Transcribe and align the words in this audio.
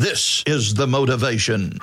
This 0.00 0.42
is 0.46 0.72
the 0.72 0.86
motivation. 0.86 1.76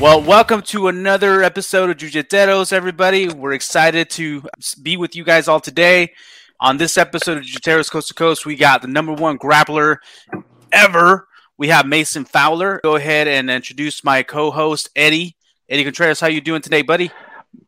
Well, 0.00 0.22
welcome 0.22 0.62
to 0.62 0.86
another 0.86 1.42
episode 1.42 1.90
of 1.90 1.96
Jujiteros, 1.96 2.72
everybody. 2.72 3.28
We're 3.28 3.54
excited 3.54 4.08
to 4.10 4.44
be 4.80 4.96
with 4.96 5.16
you 5.16 5.24
guys 5.24 5.48
all 5.48 5.58
today. 5.58 6.12
On 6.60 6.76
this 6.76 6.96
episode 6.96 7.38
of 7.38 7.44
Jujiteros 7.44 7.90
Coast 7.90 8.08
to 8.08 8.14
Coast, 8.14 8.46
we 8.46 8.54
got 8.54 8.82
the 8.82 8.88
number 8.88 9.14
one 9.14 9.36
grappler 9.36 9.96
ever. 10.72 11.26
We 11.58 11.68
have 11.68 11.86
Mason 11.86 12.24
Fowler. 12.24 12.80
Go 12.82 12.96
ahead 12.96 13.28
and 13.28 13.50
introduce 13.50 14.02
my 14.02 14.22
co-host 14.22 14.88
Eddie. 14.96 15.36
Eddie 15.68 15.84
Contreras, 15.84 16.20
how 16.20 16.26
you 16.26 16.40
doing 16.40 16.62
today, 16.62 16.82
buddy? 16.82 17.10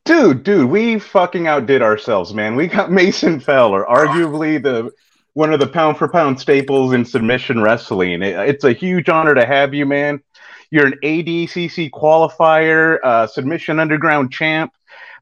Dude, 0.05 0.43
dude, 0.43 0.71
we 0.71 0.99
fucking 0.99 1.47
outdid 1.47 1.83
ourselves, 1.83 2.33
man. 2.35 2.57
We 2.57 2.67
got 2.69 2.91
Mason 3.01 3.39
Fowler, 3.41 3.85
arguably 3.85 4.63
the 4.63 4.91
one 5.35 5.53
of 5.53 5.61
the 5.61 5.67
pound 5.67 5.97
for 5.97 6.09
pound 6.09 6.39
staples 6.41 6.93
in 6.93 7.05
submission 7.05 7.61
wrestling. 7.63 8.23
It- 8.23 8.49
it's 8.49 8.65
a 8.65 8.73
huge 8.73 9.09
honor 9.09 9.35
to 9.35 9.47
have 9.47 9.73
you, 9.75 9.87
man. 9.87 10.21
You're 10.71 10.87
an 10.87 10.99
ADCC 11.03 11.91
qualifier, 11.91 12.99
uh, 13.05 13.27
submission 13.27 13.79
underground 13.79 14.33
champ, 14.33 14.73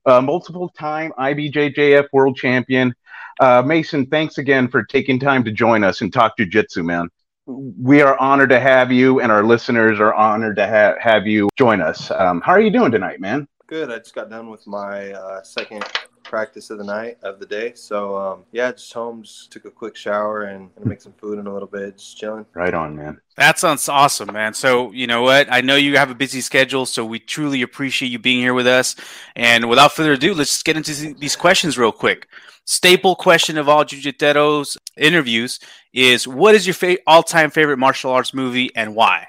uh, 0.06 0.20
multiple 0.20 0.68
time 0.70 1.12
IBJJF 1.18 2.06
world 2.12 2.36
champion. 2.36 2.94
Uh, 3.40 3.62
Mason, 3.64 4.06
thanks 4.06 4.38
again 4.38 4.68
for 4.68 4.84
taking 4.84 5.18
time 5.18 5.42
to 5.44 5.50
join 5.50 5.82
us 5.82 6.00
and 6.02 6.12
talk 6.12 6.36
jujitsu, 6.38 6.84
man. 6.84 7.08
We 7.46 8.00
are 8.02 8.18
honored 8.18 8.50
to 8.50 8.60
have 8.60 8.92
you, 8.92 9.20
and 9.20 9.32
our 9.32 9.42
listeners 9.42 9.98
are 9.98 10.14
honored 10.14 10.56
to 10.56 10.66
ha- 10.68 10.94
have 11.00 11.26
you 11.26 11.48
join 11.56 11.80
us. 11.80 12.10
Um, 12.10 12.40
how 12.40 12.52
are 12.52 12.60
you 12.60 12.70
doing 12.70 12.92
tonight, 12.92 13.20
man? 13.20 13.48
Good. 13.70 13.88
I 13.92 13.98
just 13.98 14.16
got 14.16 14.28
done 14.28 14.50
with 14.50 14.66
my 14.66 15.12
uh, 15.12 15.44
second 15.44 15.84
practice 16.24 16.70
of 16.70 16.78
the 16.78 16.84
night 16.84 17.18
of 17.22 17.38
the 17.38 17.46
day. 17.46 17.72
So 17.76 18.16
um, 18.16 18.44
yeah, 18.50 18.72
just 18.72 18.92
home, 18.92 19.22
just 19.22 19.52
took 19.52 19.64
a 19.64 19.70
quick 19.70 19.94
shower 19.94 20.42
and 20.42 20.74
gonna 20.74 20.88
make 20.88 21.00
some 21.00 21.12
food 21.12 21.38
in 21.38 21.46
a 21.46 21.52
little 21.52 21.68
bit, 21.68 21.96
just 21.96 22.18
chilling. 22.18 22.44
Right 22.52 22.74
on, 22.74 22.96
man. 22.96 23.20
That 23.36 23.60
sounds 23.60 23.88
awesome, 23.88 24.32
man. 24.32 24.54
So, 24.54 24.90
you 24.90 25.06
know 25.06 25.22
what? 25.22 25.46
I 25.52 25.60
know 25.60 25.76
you 25.76 25.96
have 25.98 26.10
a 26.10 26.16
busy 26.16 26.40
schedule, 26.40 26.84
so 26.84 27.04
we 27.04 27.20
truly 27.20 27.62
appreciate 27.62 28.08
you 28.08 28.18
being 28.18 28.40
here 28.40 28.54
with 28.54 28.66
us. 28.66 28.96
And 29.36 29.68
without 29.70 29.92
further 29.92 30.14
ado, 30.14 30.34
let's 30.34 30.50
just 30.50 30.64
get 30.64 30.76
into 30.76 31.14
these 31.14 31.36
questions 31.36 31.78
real 31.78 31.92
quick. 31.92 32.26
Staple 32.64 33.14
question 33.14 33.56
of 33.56 33.68
all 33.68 33.84
Jujiteros 33.84 34.78
interviews 34.96 35.60
is 35.92 36.26
what 36.26 36.56
is 36.56 36.66
your 36.66 36.74
fa- 36.74 36.98
all-time 37.06 37.50
favorite 37.50 37.78
martial 37.78 38.10
arts 38.10 38.34
movie 38.34 38.74
and 38.74 38.96
why? 38.96 39.28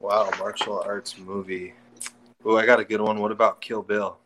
Wow, 0.00 0.30
martial 0.38 0.82
arts 0.82 1.18
movie. 1.18 1.74
Oh, 2.44 2.56
I 2.56 2.66
got 2.66 2.80
a 2.80 2.84
good 2.84 3.00
one. 3.00 3.18
What 3.20 3.32
about 3.32 3.60
Kill 3.60 3.82
Bill? 3.82 4.18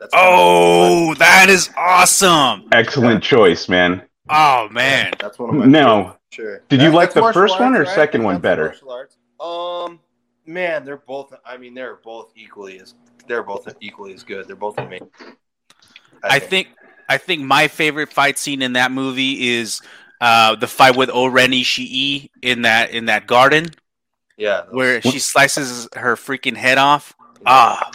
That's 0.00 0.12
Oh, 0.16 1.14
that 1.14 1.48
is 1.48 1.70
awesome. 1.76 2.68
Excellent 2.72 3.22
choice, 3.22 3.68
man. 3.68 4.02
Oh, 4.30 4.68
man. 4.70 5.12
that's 5.18 5.38
one 5.38 5.50
of 5.50 5.54
my 5.56 5.66
Now, 5.66 6.18
sure. 6.30 6.62
did 6.68 6.80
you 6.80 6.90
That- 6.90 6.96
like 6.96 7.12
the 7.12 7.20
martial 7.20 7.42
first 7.42 7.58
one 7.60 7.74
or 7.74 7.80
right? 7.82 7.94
second 7.94 8.22
one 8.22 8.38
better? 8.40 8.74
Um, 9.40 10.00
man, 10.46 10.84
they're 10.84 10.96
both. 10.98 11.32
I 11.44 11.56
mean, 11.56 11.74
they're 11.74 11.96
both 11.96 12.32
equally 12.36 12.80
as. 12.80 12.94
They're 13.26 13.42
both 13.42 13.68
equally 13.80 14.14
as 14.14 14.22
good. 14.22 14.46
They're 14.48 14.56
both 14.56 14.78
amazing. 14.78 15.10
I 16.22 16.38
think 16.38 16.68
I 17.08 17.18
think 17.18 17.42
my 17.42 17.68
favorite 17.68 18.12
fight 18.12 18.38
scene 18.38 18.62
in 18.62 18.72
that 18.74 18.90
movie 18.90 19.48
is 19.56 19.80
uh, 20.20 20.56
the 20.56 20.66
fight 20.66 20.96
with 20.96 21.10
O-Ren 21.10 21.50
Ishii 21.52 22.30
in 22.42 22.62
that 22.62 22.90
in 22.90 23.04
that 23.06 23.26
garden 23.26 23.66
Yeah. 24.36 24.62
those- 24.62 24.74
where 24.74 25.02
she 25.02 25.18
slices 25.18 25.88
her 25.94 26.16
freaking 26.16 26.56
head 26.56 26.78
off. 26.78 27.14
Yeah. 27.42 27.46
Ah, 27.46 27.90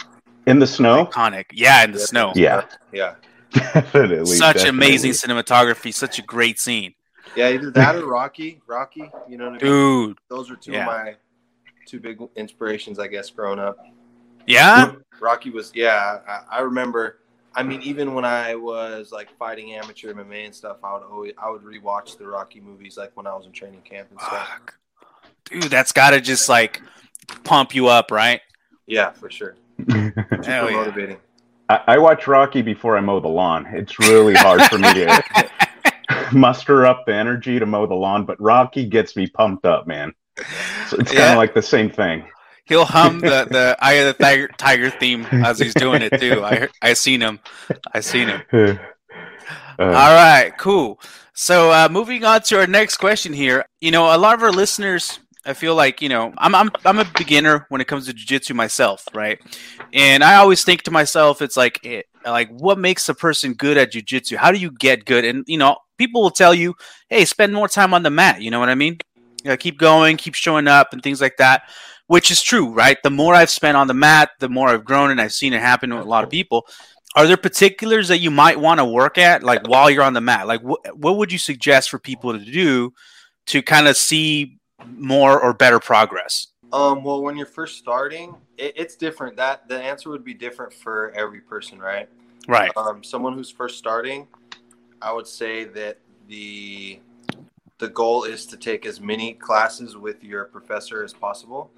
In 0.46 0.58
the 0.58 0.66
snow? 0.66 1.06
iconic. 1.06 1.46
Yeah, 1.52 1.84
in 1.84 1.92
the 1.92 1.98
Yeah. 1.98 2.04
snow. 2.04 2.32
Yeah. 2.34 2.64
Yeah. 2.92 3.14
Definitely. 3.52 4.26
Such 4.26 4.56
definitely. 4.56 4.68
amazing 4.86 5.12
cinematography, 5.12 5.94
such 5.94 6.18
a 6.18 6.22
great 6.22 6.58
scene. 6.58 6.94
Yeah, 7.36 7.48
either 7.50 7.70
that 7.72 7.96
or 7.96 8.06
Rocky. 8.06 8.60
Rocky, 8.66 9.10
you 9.28 9.36
know 9.38 9.50
what 9.50 9.62
I 9.62 9.64
mean? 9.64 9.72
Dude. 9.72 10.18
Those 10.28 10.50
are 10.50 10.56
two 10.56 10.72
Yeah. 10.72 10.80
of 10.80 10.86
my 10.86 11.16
two 11.86 12.00
big 12.00 12.18
inspirations, 12.36 12.98
I 12.98 13.06
guess, 13.08 13.30
growing 13.30 13.58
up. 13.58 13.76
Yeah? 14.46 14.92
Rocky 15.20 15.50
was, 15.50 15.70
yeah, 15.74 16.18
I, 16.26 16.58
I 16.58 16.60
remember. 16.60 17.20
I 17.54 17.62
mean, 17.62 17.80
even 17.82 18.14
when 18.14 18.24
I 18.24 18.56
was 18.56 19.12
like 19.12 19.28
fighting 19.38 19.74
amateur 19.74 20.12
MMA 20.12 20.46
and 20.46 20.54
stuff, 20.54 20.78
I 20.82 20.92
would 20.94 21.02
always 21.04 21.32
I 21.40 21.48
would 21.50 21.62
rewatch 21.62 22.18
the 22.18 22.26
Rocky 22.26 22.60
movies, 22.60 22.96
like 22.96 23.12
when 23.14 23.26
I 23.28 23.34
was 23.34 23.46
in 23.46 23.52
training 23.52 23.82
camp 23.82 24.08
and 24.10 24.20
stuff. 24.20 24.48
Fuck. 24.48 24.74
Dude, 25.44 25.62
that's 25.64 25.92
gotta 25.92 26.20
just 26.20 26.48
like 26.48 26.82
pump 27.44 27.72
you 27.74 27.86
up, 27.86 28.10
right? 28.10 28.40
Yeah, 28.86 29.12
for 29.12 29.30
sure. 29.30 29.56
Hell 29.88 30.12
Super 30.16 30.42
yeah. 30.42 30.70
motivating. 30.70 31.16
I, 31.68 31.80
I 31.88 31.98
watch 31.98 32.26
Rocky 32.26 32.62
before 32.62 32.96
I 32.96 33.00
mow 33.00 33.20
the 33.20 33.28
lawn. 33.28 33.66
It's 33.72 33.98
really 33.98 34.34
hard 34.34 34.62
for 34.64 34.78
me 34.78 34.92
to 34.92 35.50
muster 36.32 36.86
up 36.86 37.06
the 37.06 37.14
energy 37.14 37.58
to 37.58 37.66
mow 37.66 37.86
the 37.86 37.94
lawn, 37.94 38.24
but 38.24 38.40
Rocky 38.40 38.86
gets 38.86 39.16
me 39.16 39.26
pumped 39.26 39.64
up, 39.64 39.86
man. 39.86 40.12
So 40.88 40.98
it's 40.98 41.12
kind 41.12 41.32
of 41.32 41.38
like 41.38 41.54
the 41.54 41.62
same 41.62 41.90
thing. 41.90 42.24
He'll 42.66 42.84
hum 42.84 43.20
the, 43.20 43.46
the 43.50 43.76
Eye 43.80 43.94
of 43.94 44.16
the 44.16 44.22
Tiger, 44.22 44.48
Tiger 44.56 44.90
theme 44.90 45.26
as 45.26 45.58
he's 45.58 45.74
doing 45.74 46.02
it 46.02 46.18
too. 46.18 46.42
I 46.42 46.68
I 46.82 46.94
seen 46.94 47.20
him. 47.20 47.40
I 47.92 48.00
seen 48.00 48.28
him. 48.28 48.42
Uh, 48.52 49.82
All 49.82 50.14
right, 50.14 50.52
cool. 50.58 51.00
So 51.34 51.70
uh, 51.72 51.88
moving 51.90 52.24
on 52.24 52.42
to 52.42 52.60
our 52.60 52.66
next 52.66 52.98
question 52.98 53.32
here. 53.32 53.66
You 53.80 53.90
know, 53.90 54.14
a 54.14 54.18
lot 54.18 54.34
of 54.34 54.42
our 54.42 54.52
listeners, 54.52 55.18
I 55.46 55.52
feel 55.52 55.74
like 55.74 56.00
you 56.00 56.08
know, 56.08 56.32
I'm 56.38 56.54
I'm 56.54 56.70
I'm 56.84 56.98
a 56.98 57.04
beginner 57.16 57.66
when 57.68 57.80
it 57.80 57.86
comes 57.86 58.06
to 58.06 58.14
jujitsu 58.14 58.54
myself, 58.54 59.06
right? 59.14 59.38
And 59.92 60.24
I 60.24 60.36
always 60.36 60.64
think 60.64 60.82
to 60.82 60.90
myself, 60.90 61.42
it's 61.42 61.56
like 61.56 61.84
it, 61.84 62.06
like 62.24 62.48
what 62.50 62.78
makes 62.78 63.08
a 63.08 63.14
person 63.14 63.54
good 63.54 63.76
at 63.76 63.92
jujitsu? 63.92 64.36
How 64.36 64.50
do 64.50 64.58
you 64.58 64.70
get 64.70 65.04
good? 65.04 65.24
And 65.24 65.44
you 65.46 65.58
know, 65.58 65.76
people 65.98 66.22
will 66.22 66.30
tell 66.30 66.54
you, 66.54 66.74
hey, 67.08 67.24
spend 67.24 67.52
more 67.52 67.68
time 67.68 67.92
on 67.94 68.02
the 68.02 68.10
mat. 68.10 68.40
You 68.40 68.50
know 68.50 68.60
what 68.60 68.68
I 68.70 68.74
mean? 68.74 68.98
You 69.42 69.50
know, 69.50 69.56
keep 69.56 69.78
going, 69.78 70.16
keep 70.16 70.34
showing 70.34 70.68
up, 70.68 70.92
and 70.92 71.02
things 71.02 71.20
like 71.20 71.36
that. 71.38 71.62
Which 72.06 72.30
is 72.30 72.42
true, 72.42 72.72
right? 72.72 72.98
The 73.02 73.10
more 73.10 73.34
I've 73.34 73.50
spent 73.50 73.76
on 73.76 73.86
the 73.86 73.94
mat, 73.94 74.30
the 74.40 74.48
more 74.48 74.68
I've 74.68 74.84
grown, 74.84 75.10
and 75.10 75.20
I've 75.20 75.32
seen 75.32 75.52
it 75.52 75.60
happen 75.60 75.90
to 75.90 76.00
a 76.00 76.02
lot 76.02 76.24
of 76.24 76.30
people 76.30 76.66
are 77.16 77.26
there 77.28 77.36
particulars 77.36 78.08
that 78.08 78.18
you 78.18 78.30
might 78.30 78.58
want 78.58 78.80
to 78.80 78.84
work 78.84 79.18
at 79.18 79.42
like 79.44 79.68
while 79.68 79.88
you're 79.88 80.02
on 80.02 80.14
the 80.14 80.20
mat 80.20 80.48
like 80.48 80.60
wh- 80.62 80.96
what 80.96 81.16
would 81.16 81.30
you 81.30 81.38
suggest 81.38 81.88
for 81.88 81.98
people 81.98 82.32
to 82.32 82.44
do 82.44 82.92
to 83.46 83.62
kind 83.62 83.86
of 83.86 83.96
see 83.96 84.58
more 84.96 85.40
or 85.40 85.52
better 85.52 85.78
progress 85.78 86.48
Um, 86.72 87.04
well, 87.04 87.22
when 87.22 87.36
you're 87.36 87.46
first 87.46 87.78
starting, 87.78 88.34
it, 88.58 88.72
it's 88.74 88.96
different. 88.96 89.36
That 89.36 89.68
the 89.68 89.80
answer 89.80 90.10
would 90.10 90.24
be 90.24 90.34
different 90.34 90.72
for 90.72 91.12
every 91.12 91.40
person, 91.40 91.78
right? 91.78 92.08
right 92.48 92.76
um, 92.76 93.04
someone 93.04 93.32
who's 93.34 93.48
first 93.50 93.78
starting, 93.78 94.26
I 95.00 95.12
would 95.12 95.28
say 95.28 95.64
that 95.66 95.98
the 96.28 96.98
the 97.78 97.88
goal 97.88 98.24
is 98.24 98.44
to 98.46 98.56
take 98.56 98.86
as 98.86 99.00
many 99.00 99.34
classes 99.34 99.96
with 99.96 100.24
your 100.24 100.46
professor 100.46 101.04
as 101.04 101.12
possible, 101.12 101.70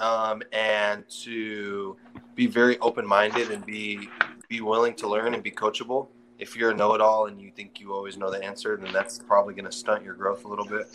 um, 0.00 0.42
and 0.52 1.08
to 1.22 1.96
be 2.34 2.48
very 2.48 2.80
open 2.80 3.06
minded 3.06 3.52
and 3.52 3.64
be 3.64 4.08
be 4.48 4.60
willing 4.60 4.94
to 4.94 5.08
learn 5.08 5.34
and 5.34 5.42
be 5.42 5.52
coachable. 5.52 6.08
If 6.40 6.56
you're 6.56 6.72
a 6.72 6.74
know 6.74 6.94
it 6.94 7.00
all 7.00 7.26
and 7.26 7.40
you 7.40 7.52
think 7.54 7.78
you 7.78 7.92
always 7.92 8.16
know 8.16 8.28
the 8.28 8.42
answer, 8.42 8.76
then 8.76 8.92
that's 8.92 9.20
probably 9.20 9.54
going 9.54 9.66
to 9.66 9.72
stunt 9.72 10.02
your 10.02 10.14
growth 10.14 10.44
a 10.44 10.48
little 10.48 10.64
bit. 10.64 10.88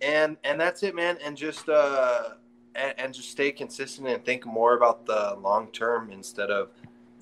And 0.00 0.36
and 0.44 0.60
that's 0.60 0.82
it, 0.82 0.94
man. 0.94 1.18
And 1.24 1.36
just 1.36 1.68
uh, 1.68 2.30
and, 2.74 2.94
and 2.98 3.14
just 3.14 3.30
stay 3.30 3.52
consistent 3.52 4.08
and 4.08 4.24
think 4.24 4.46
more 4.46 4.74
about 4.76 5.06
the 5.06 5.36
long 5.40 5.68
term 5.72 6.10
instead 6.10 6.50
of 6.50 6.70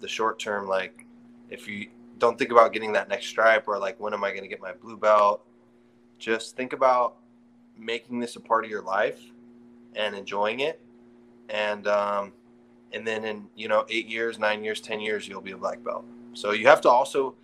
the 0.01 0.09
short 0.09 0.39
term. 0.39 0.69
Like 0.69 1.07
if 1.51 1.67
you 1.67 1.89
don't 2.19 2.39
think 2.39 2.51
about 2.51 2.73
getting 2.73 2.93
that 2.93 3.09
next 3.09 3.27
stripe 3.27 3.69
or 3.69 3.79
like 3.79 3.99
when 4.01 4.13
am 4.13 4.25
i 4.25 4.31
going 4.31 4.43
to 4.43 4.49
get 4.49 4.61
my 4.61 4.73
blue 4.73 4.97
belt? 4.97 5.45
Just 6.19 6.57
think 6.57 6.73
about 6.73 7.17
making 7.77 8.19
this 8.19 8.37
a 8.37 8.41
part 8.41 8.65
of 8.65 8.71
your 8.71 8.83
life 8.83 9.21
and 9.95 10.15
enjoying 10.15 10.61
it. 10.61 10.81
And 11.49 11.87
um 11.87 12.33
and 12.93 13.07
then 13.07 13.25
in 13.25 13.49
you 13.55 13.69
know 13.69 13.85
eight 13.89 14.07
years 14.07 14.39
nine 14.39 14.63
years 14.65 14.81
ten 14.81 15.01
years 15.01 15.27
you'll 15.27 15.41
be 15.41 15.53
a 15.53 15.57
black 15.57 15.83
belt. 15.83 16.05
So 16.35 16.53
you 16.53 16.67
have 16.67 16.81
to 16.83 16.89
also 16.89 17.35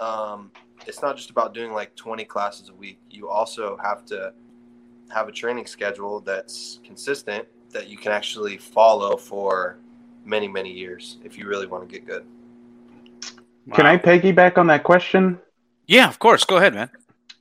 um 0.00 0.50
it's 0.86 1.02
not 1.02 1.16
just 1.16 1.30
about 1.30 1.54
doing 1.54 1.72
like 1.72 1.94
20 1.96 2.24
classes 2.24 2.68
a 2.68 2.74
week. 2.74 3.00
You 3.10 3.28
also 3.28 3.76
have 3.82 4.04
to 4.06 4.32
have 5.10 5.28
a 5.28 5.32
training 5.32 5.66
schedule 5.66 6.20
that's 6.20 6.80
consistent 6.84 7.46
that 7.70 7.88
you 7.88 7.96
can 7.96 8.12
actually 8.12 8.56
follow 8.56 9.16
for 9.16 9.78
many 10.24 10.48
many 10.48 10.70
years 10.70 11.18
if 11.24 11.38
you 11.38 11.46
really 11.46 11.66
want 11.66 11.82
to 11.86 11.92
get 11.92 12.06
good 12.06 12.24
Can 13.74 13.86
Wow. 13.86 13.92
I 13.92 13.98
piggyback 13.98 14.58
on 14.58 14.66
that 14.68 14.84
question? 14.84 15.38
yeah 15.86 16.08
of 16.08 16.18
course 16.18 16.44
go 16.44 16.56
ahead 16.56 16.74
man 16.74 16.90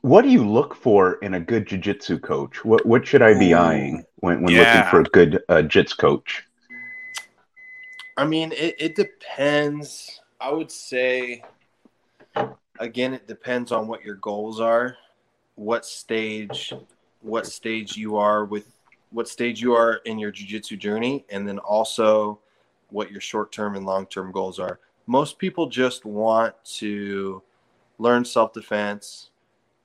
What 0.01 0.21
do 0.23 0.29
you 0.29 0.47
look 0.47 0.75
for 0.75 1.13
in 1.21 1.33
a 1.33 1.39
good 1.39 1.67
jiu-jitsu 1.67 2.19
coach? 2.19 2.63
What 2.63 2.85
what 2.85 3.05
should 3.05 3.21
I 3.21 3.33
be 3.33 3.53
Ooh. 3.53 3.57
eyeing 3.57 4.05
when, 4.17 4.41
when 4.41 4.53
Yeah. 4.53 4.61
looking 4.63 4.89
for 4.89 4.99
a 5.01 5.03
good 5.05 5.43
uh, 5.49 5.63
jits 5.67 5.97
coach? 5.97 6.43
I 8.15 8.25
mean, 8.25 8.51
it, 8.51 8.75
it 8.79 8.95
depends. 8.95 10.21
I 10.39 10.51
would 10.51 10.71
say, 10.71 11.43
again, 12.79 13.13
it 13.13 13.27
depends 13.27 13.71
on 13.71 13.87
what 13.87 14.03
your 14.03 14.15
goals 14.15 14.59
are, 14.59 14.95
what 15.55 15.85
stage 15.85 16.73
what 17.21 17.45
stage 17.45 17.97
you 17.97 18.15
are 18.17 18.45
with 18.45 18.73
what 19.11 19.27
stage 19.27 19.61
you 19.61 19.73
are 19.73 19.95
in 20.05 20.19
your 20.19 20.31
jiu-jitsu 20.31 20.75
journey 20.75 21.25
and 21.29 21.47
then 21.47 21.59
also 21.59 22.39
what 22.89 23.11
your 23.11 23.21
short-term 23.21 23.75
and 23.75 23.85
long-term 23.85 24.31
goals 24.31 24.59
are. 24.59 24.79
Most 25.05 25.37
people 25.39 25.67
just 25.67 26.05
want 26.05 26.53
to 26.65 27.41
learn 27.99 28.25
self-defense 28.25 29.29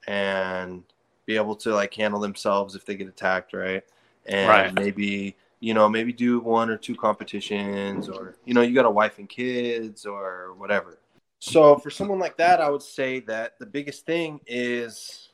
and 0.06 0.82
be 1.26 1.36
able 1.36 1.54
to 1.56 1.72
like 1.72 1.94
handle 1.94 2.20
themselves 2.20 2.74
if 2.74 2.84
they 2.84 2.96
get 2.96 3.06
attacked 3.08 3.52
right? 3.52 3.84
And 4.26 4.48
Right. 4.48 4.74
maybe 4.74 5.36
you 5.60 5.74
know 5.74 5.88
maybe 5.88 6.12
do 6.12 6.40
one 6.40 6.70
or 6.70 6.76
two 6.76 6.96
competitions 6.96 8.08
or 8.08 8.36
you 8.44 8.54
know 8.54 8.62
you 8.62 8.74
got 8.74 8.84
a 8.84 8.90
wife 8.90 9.18
and 9.18 9.28
kids 9.28 10.04
or 10.04 10.54
whatever. 10.54 10.98
So 11.38 11.76
for 11.76 11.90
someone 11.90 12.18
like 12.20 12.36
that 12.36 12.60
i 12.60 12.70
would 12.70 12.82
say 12.82 13.20
that 13.20 13.58
the 13.58 13.66
biggest 13.66 14.06
thing 14.06 14.40
is 14.46 15.30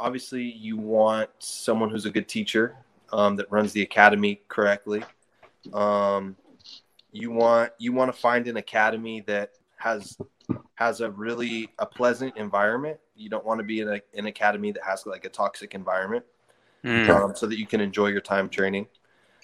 obviously 0.00 0.42
you 0.42 0.76
want 0.76 1.30
someone 1.38 1.90
who's 1.90 2.06
a 2.06 2.10
good 2.10 2.28
teacher 2.28 2.76
um, 3.12 3.36
that 3.36 3.50
runs 3.50 3.72
the 3.72 3.82
academy 3.82 4.40
correctly. 4.48 5.04
Um, 5.72 6.36
you 7.12 7.30
want 7.30 7.72
you 7.78 7.92
want 7.92 8.12
to 8.12 8.18
find 8.18 8.46
an 8.48 8.56
academy 8.56 9.20
that 9.22 9.52
has 9.76 10.18
has 10.74 11.00
a 11.00 11.10
really 11.10 11.70
a 11.78 11.86
pleasant 11.86 12.36
environment. 12.36 12.98
You 13.16 13.30
don't 13.30 13.44
want 13.44 13.58
to 13.58 13.64
be 13.64 13.80
in 13.80 13.88
a, 13.88 14.00
an 14.14 14.26
academy 14.26 14.72
that 14.72 14.82
has 14.84 15.06
like 15.06 15.24
a 15.24 15.28
toxic 15.28 15.74
environment 15.74 16.24
Mm, 16.84 17.08
um, 17.08 17.34
so 17.34 17.46
that 17.46 17.58
you 17.58 17.66
can 17.66 17.80
enjoy 17.80 18.08
your 18.08 18.20
time 18.20 18.48
training. 18.48 18.86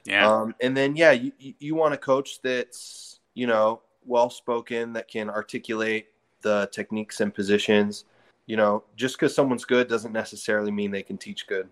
Yeah. 0.05 0.31
um, 0.31 0.55
and 0.61 0.77
then 0.77 0.97
yeah 0.97 1.11
you, 1.13 1.33
you, 1.39 1.55
you 1.59 1.75
want 1.75 1.95
a 1.95 1.97
coach 1.99 2.41
that's 2.43 3.21
you 3.35 3.47
know 3.47 3.81
well 4.05 4.31
spoken 4.31 4.93
that 4.95 5.09
can 5.09 5.31
articulate 5.31 6.09
the 6.43 6.69
techniques 6.73 7.21
and 7.21 7.35
positions 7.35 8.05
you 8.47 8.57
know 8.57 8.85
just 8.97 9.17
because 9.17 9.35
someone's 9.35 9.65
good 9.65 9.89
doesn't 9.89 10.13
necessarily 10.13 10.71
mean 10.71 10.91
they 10.91 11.03
can 11.03 11.19
teach 11.19 11.47
good. 11.47 11.69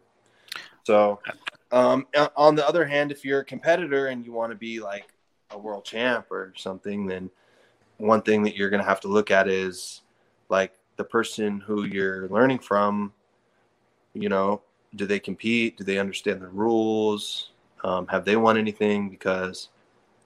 So 0.84 1.20
um, 1.70 2.06
on 2.36 2.54
the 2.54 2.66
other 2.66 2.86
hand 2.86 3.12
if 3.12 3.24
you're 3.24 3.40
a 3.40 3.44
competitor 3.44 4.06
and 4.06 4.24
you 4.24 4.32
want 4.32 4.52
to 4.52 4.56
be 4.56 4.80
like 4.80 5.12
a 5.50 5.58
world 5.58 5.84
champ 5.84 6.30
or 6.30 6.52
something 6.56 7.06
then 7.06 7.30
one 7.98 8.22
thing 8.22 8.42
that 8.42 8.56
you're 8.56 8.70
going 8.70 8.82
to 8.82 8.88
have 8.88 9.00
to 9.00 9.08
look 9.08 9.30
at 9.30 9.48
is 9.48 10.02
like 10.48 10.72
the 10.96 11.04
person 11.04 11.60
who 11.60 11.84
you're 11.84 12.28
learning 12.28 12.58
from 12.58 13.12
you 14.14 14.28
know 14.28 14.62
do 14.94 15.04
they 15.04 15.20
compete? 15.20 15.76
Do 15.76 15.84
they 15.84 15.98
understand 15.98 16.40
the 16.40 16.48
rules? 16.48 17.50
Um, 17.84 18.06
have 18.06 18.24
they 18.24 18.36
won 18.36 18.56
anything? 18.56 19.10
Because 19.10 19.68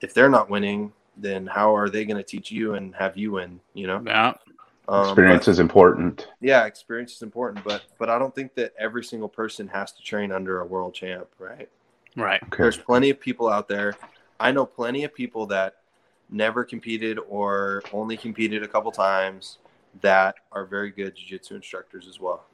if 0.00 0.15
they're 0.15 0.29
not 0.29 0.49
winning 0.49 0.93
then 1.17 1.47
how 1.47 1.75
are 1.77 1.91
they 1.91 2.06
going 2.06 2.17
to 2.17 2.23
teach 2.23 2.50
you 2.50 2.75
and 2.75 2.94
have 2.94 3.17
you 3.17 3.33
win 3.33 3.61
you 3.75 3.87
know? 3.87 4.03
Yeah. 4.06 4.35
Um, 4.88 5.05
Experience 5.06 5.44
but- 5.46 5.50
is 5.52 5.58
important. 5.61 6.29
yeah 6.40 6.64
experience 6.64 7.12
is 7.14 7.23
important 7.23 7.64
but 7.64 7.82
but 7.99 8.11
i 8.11 8.19
don't 8.19 8.34
think 8.34 8.55
that 8.56 8.73
every 8.79 9.05
single 9.05 9.29
person 9.29 9.69
has 9.69 9.93
to 9.93 10.02
train 10.02 10.32
under 10.32 10.61
a 10.61 10.67
world 10.67 10.93
champ 10.94 11.29
right 11.38 11.69
Right. 12.17 12.43
Okay. 12.43 12.62
there's 12.64 12.76
plenty 12.76 13.08
of 13.11 13.19
people 13.20 13.49
out 13.49 13.69
there 13.69 13.94
i 14.40 14.50
know 14.50 14.67
plenty 14.67 15.05
of 15.05 15.14
people 15.14 15.46
that 15.46 15.76
never 16.31 16.64
competed 16.64 17.19
or 17.29 17.82
only 17.93 18.17
competed 18.17 18.62
a 18.64 18.69
couple 18.69 18.90
times 18.90 19.58
that 20.00 20.34
are 20.50 20.64
very 20.67 20.90
good 20.90 21.14
jiu-jitsu 21.14 21.55
instructors 21.55 22.08
as 22.08 22.19
well 22.20 22.44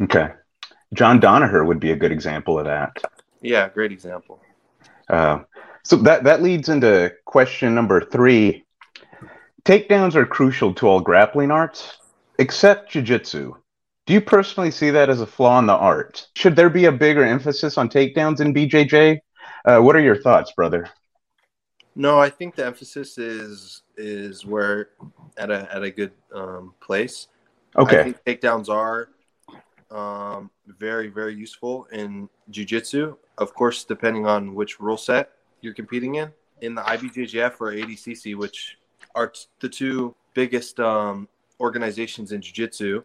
Okay. 0.00 0.28
John 0.92 1.20
Danaher 1.20 1.64
would 1.66 1.78
be 1.80 1.90
a 1.92 1.96
good 1.96 2.12
example 2.12 2.58
of 2.58 2.64
that. 2.66 2.96
yeah 3.42 3.68
great 3.68 3.90
example 3.92 4.40
Uh, 5.08 5.40
so 5.82 5.96
that 5.96 6.24
that 6.24 6.42
leads 6.42 6.68
into 6.70 7.12
question 7.26 7.74
number 7.74 8.00
three. 8.00 8.63
Takedowns 9.64 10.14
are 10.14 10.26
crucial 10.26 10.74
to 10.74 10.86
all 10.86 11.00
grappling 11.00 11.50
arts, 11.50 11.98
except 12.38 12.90
jiu-jitsu. 12.90 13.54
Do 14.06 14.12
you 14.12 14.20
personally 14.20 14.70
see 14.70 14.90
that 14.90 15.08
as 15.08 15.22
a 15.22 15.26
flaw 15.26 15.58
in 15.58 15.66
the 15.66 15.72
art? 15.72 16.28
Should 16.36 16.54
there 16.54 16.68
be 16.68 16.84
a 16.84 16.92
bigger 16.92 17.24
emphasis 17.24 17.78
on 17.78 17.88
takedowns 17.88 18.40
in 18.40 18.52
BJJ? 18.52 19.20
Uh, 19.64 19.80
what 19.80 19.96
are 19.96 20.00
your 20.00 20.20
thoughts, 20.20 20.52
brother? 20.52 20.90
No, 21.96 22.18
I 22.18 22.28
think 22.28 22.56
the 22.56 22.66
emphasis 22.66 23.16
is 23.16 23.82
is 23.96 24.44
where 24.44 24.90
at 25.38 25.50
a 25.50 25.74
at 25.74 25.82
a 25.82 25.90
good 25.90 26.12
um, 26.34 26.74
place. 26.80 27.28
I 27.76 27.82
Okay. 27.82 28.02
think 28.02 28.24
takedowns 28.24 28.68
are 28.68 29.08
um, 29.90 30.50
very 30.66 31.08
very 31.08 31.34
useful 31.34 31.86
in 31.92 32.28
jujitsu. 32.50 33.16
Of 33.38 33.54
course, 33.54 33.84
depending 33.84 34.26
on 34.26 34.54
which 34.54 34.80
rule 34.80 34.98
set 34.98 35.30
you're 35.62 35.72
competing 35.72 36.16
in. 36.16 36.32
In 36.60 36.74
the 36.74 36.82
IBJJF 36.82 37.60
or 37.60 37.72
ADCC, 37.72 38.36
which 38.36 38.76
are 39.14 39.28
t- 39.28 39.46
the 39.60 39.68
two 39.68 40.14
biggest 40.34 40.80
um, 40.80 41.28
organizations 41.60 42.32
in 42.32 42.40
jujitsu, 42.40 43.04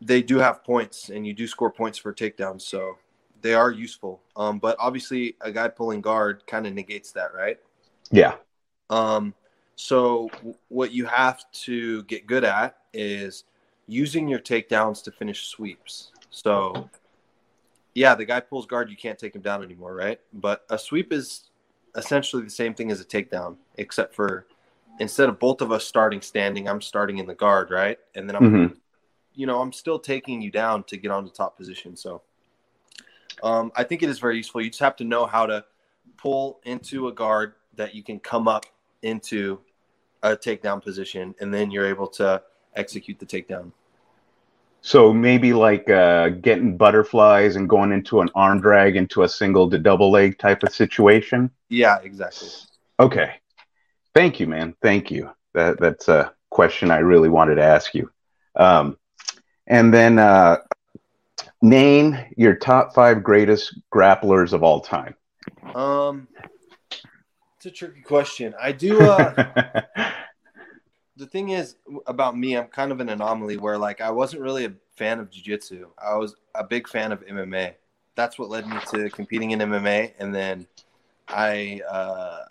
they 0.00 0.22
do 0.22 0.38
have 0.38 0.64
points, 0.64 1.10
and 1.10 1.26
you 1.26 1.32
do 1.32 1.46
score 1.46 1.70
points 1.70 1.98
for 1.98 2.12
takedowns. 2.12 2.62
So 2.62 2.98
they 3.40 3.54
are 3.54 3.70
useful. 3.70 4.20
Um, 4.36 4.58
but 4.58 4.76
obviously, 4.78 5.36
a 5.40 5.52
guy 5.52 5.68
pulling 5.68 6.00
guard 6.00 6.42
kind 6.46 6.66
of 6.66 6.74
negates 6.74 7.12
that, 7.12 7.34
right? 7.34 7.58
Yeah. 8.10 8.34
Um, 8.90 9.34
so 9.76 10.28
w- 10.36 10.54
what 10.68 10.92
you 10.92 11.06
have 11.06 11.44
to 11.52 12.02
get 12.04 12.26
good 12.26 12.44
at 12.44 12.76
is 12.92 13.44
using 13.86 14.28
your 14.28 14.38
takedowns 14.38 15.02
to 15.04 15.10
finish 15.10 15.46
sweeps. 15.46 16.12
So 16.30 16.88
yeah, 17.94 18.14
the 18.14 18.24
guy 18.24 18.40
pulls 18.40 18.66
guard, 18.66 18.90
you 18.90 18.96
can't 18.96 19.18
take 19.18 19.34
him 19.34 19.42
down 19.42 19.62
anymore, 19.62 19.94
right? 19.94 20.20
But 20.32 20.64
a 20.70 20.78
sweep 20.78 21.12
is 21.12 21.50
essentially 21.96 22.42
the 22.42 22.50
same 22.50 22.74
thing 22.74 22.90
as 22.90 23.00
a 23.00 23.04
takedown, 23.04 23.56
except 23.76 24.14
for 24.14 24.46
instead 24.98 25.28
of 25.28 25.38
both 25.38 25.60
of 25.60 25.72
us 25.72 25.84
starting 25.84 26.20
standing, 26.20 26.68
I'm 26.68 26.80
starting 26.80 27.18
in 27.18 27.26
the 27.26 27.34
guard, 27.34 27.70
right? 27.70 27.98
And 28.14 28.28
then 28.28 28.36
I'm 28.36 28.42
Mhm. 28.42 28.76
you 29.34 29.46
know, 29.46 29.60
I'm 29.62 29.72
still 29.72 29.98
taking 29.98 30.42
you 30.42 30.50
down 30.50 30.84
to 30.84 30.96
get 30.98 31.10
on 31.10 31.24
the 31.24 31.30
top 31.30 31.56
position. 31.56 31.96
So 31.96 32.22
um, 33.42 33.72
I 33.74 33.82
think 33.84 34.02
it 34.02 34.10
is 34.10 34.18
very 34.18 34.36
useful. 34.36 34.60
You 34.60 34.68
just 34.68 34.80
have 34.80 34.96
to 34.96 35.04
know 35.04 35.26
how 35.26 35.46
to 35.46 35.64
pull 36.18 36.60
into 36.64 37.08
a 37.08 37.12
guard 37.12 37.54
that 37.76 37.94
you 37.94 38.02
can 38.02 38.20
come 38.20 38.46
up 38.46 38.66
into 39.02 39.58
a 40.22 40.36
takedown 40.36 40.82
position, 40.82 41.34
and 41.40 41.52
then 41.52 41.70
you're 41.70 41.86
able 41.86 42.06
to 42.06 42.42
execute 42.76 43.18
the 43.18 43.26
takedown. 43.26 43.72
So 44.82 45.12
maybe 45.12 45.52
like 45.52 45.88
uh, 45.88 46.30
getting 46.30 46.76
butterflies 46.76 47.56
and 47.56 47.68
going 47.68 47.92
into 47.92 48.20
an 48.20 48.28
arm 48.34 48.60
drag 48.60 48.96
into 48.96 49.22
a 49.22 49.28
single 49.28 49.70
to 49.70 49.78
double 49.78 50.10
leg 50.10 50.38
type 50.38 50.62
of 50.62 50.74
situation. 50.74 51.50
Yeah, 51.68 51.98
exactly. 52.02 52.48
Okay. 52.98 53.34
Thank 54.14 54.40
you, 54.40 54.46
man. 54.46 54.74
Thank 54.82 55.10
you. 55.10 55.30
That 55.54 55.80
that's 55.80 56.08
a 56.08 56.32
question 56.50 56.90
I 56.90 56.98
really 56.98 57.28
wanted 57.28 57.56
to 57.56 57.62
ask 57.62 57.94
you. 57.94 58.10
Um, 58.56 58.98
and 59.66 59.92
then 59.92 60.18
uh, 60.18 60.58
name 61.62 62.18
your 62.36 62.54
top 62.54 62.94
five 62.94 63.22
greatest 63.22 63.80
grapplers 63.92 64.52
of 64.52 64.62
all 64.62 64.80
time. 64.80 65.14
Um, 65.74 66.28
it's 67.56 67.66
a 67.66 67.70
tricky 67.70 68.02
question. 68.02 68.54
I 68.60 68.72
do. 68.72 69.00
Uh, 69.12 69.82
the 71.16 71.26
thing 71.26 71.50
is 71.50 71.76
about 72.06 72.36
me, 72.36 72.56
I'm 72.56 72.66
kind 72.66 72.90
of 72.90 72.98
an 72.98 73.08
anomaly 73.10 73.58
where 73.58 73.78
like 73.78 74.00
I 74.00 74.10
wasn't 74.10 74.42
really 74.42 74.64
a 74.64 74.72
fan 74.96 75.20
of 75.20 75.30
jiu-jitsu. 75.30 75.88
I 76.02 76.16
was 76.16 76.34
a 76.54 76.64
big 76.64 76.88
fan 76.88 77.12
of 77.12 77.24
MMA. 77.24 77.74
That's 78.16 78.38
what 78.38 78.48
led 78.48 78.66
me 78.66 78.76
to 78.90 79.08
competing 79.10 79.52
in 79.52 79.60
MMA, 79.60 80.14
and 80.18 80.34
then 80.34 80.66
I 81.28 81.80
uh, 81.88 82.44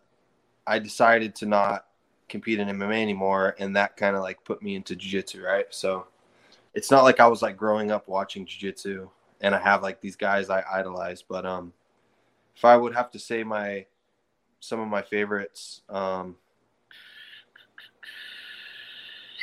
I 0.72 0.80
decided 0.80 1.36
to 1.36 1.46
not 1.46 1.86
compete 2.30 2.62
in 2.62 2.70
MMA 2.70 3.02
anymore, 3.02 3.58
and 3.60 3.76
that 3.76 3.98
kind 3.98 4.16
of 4.16 4.22
like 4.22 4.42
put 4.46 4.64
me 4.64 4.78
into 4.78 4.96
jiu-jitsu, 4.96 5.44
right? 5.44 5.66
So 5.70 6.08
it's 6.74 6.90
not 6.90 7.04
like 7.04 7.20
I 7.20 7.28
was 7.28 7.42
like 7.42 7.58
growing 7.58 7.92
up 7.92 8.08
watching 8.08 8.46
jiu-jitsu, 8.46 9.10
and 9.42 9.54
I 9.54 9.60
have 9.60 9.84
like 9.84 10.00
these 10.00 10.16
guys 10.16 10.50
I 10.50 10.64
idolize, 10.72 11.22
but 11.28 11.46
um, 11.46 11.74
if 12.56 12.64
I 12.64 12.78
would 12.78 12.96
have 12.96 13.12
to 13.12 13.20
say 13.20 13.44
my 13.44 13.86
some 14.62 14.80
of 14.80 14.88
my 14.88 15.02
favorites, 15.02 15.82
um, 15.90 16.38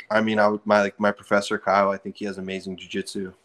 I 0.09 0.21
mean, 0.21 0.39
I 0.39 0.47
would 0.47 0.65
my 0.65 0.81
like 0.81 0.99
my 0.99 1.11
professor 1.11 1.59
Caio. 1.59 1.91
I 1.91 1.97
think 1.97 2.17
he 2.17 2.25
has 2.25 2.39
amazing 2.39 2.75
jujitsu. 2.75 3.35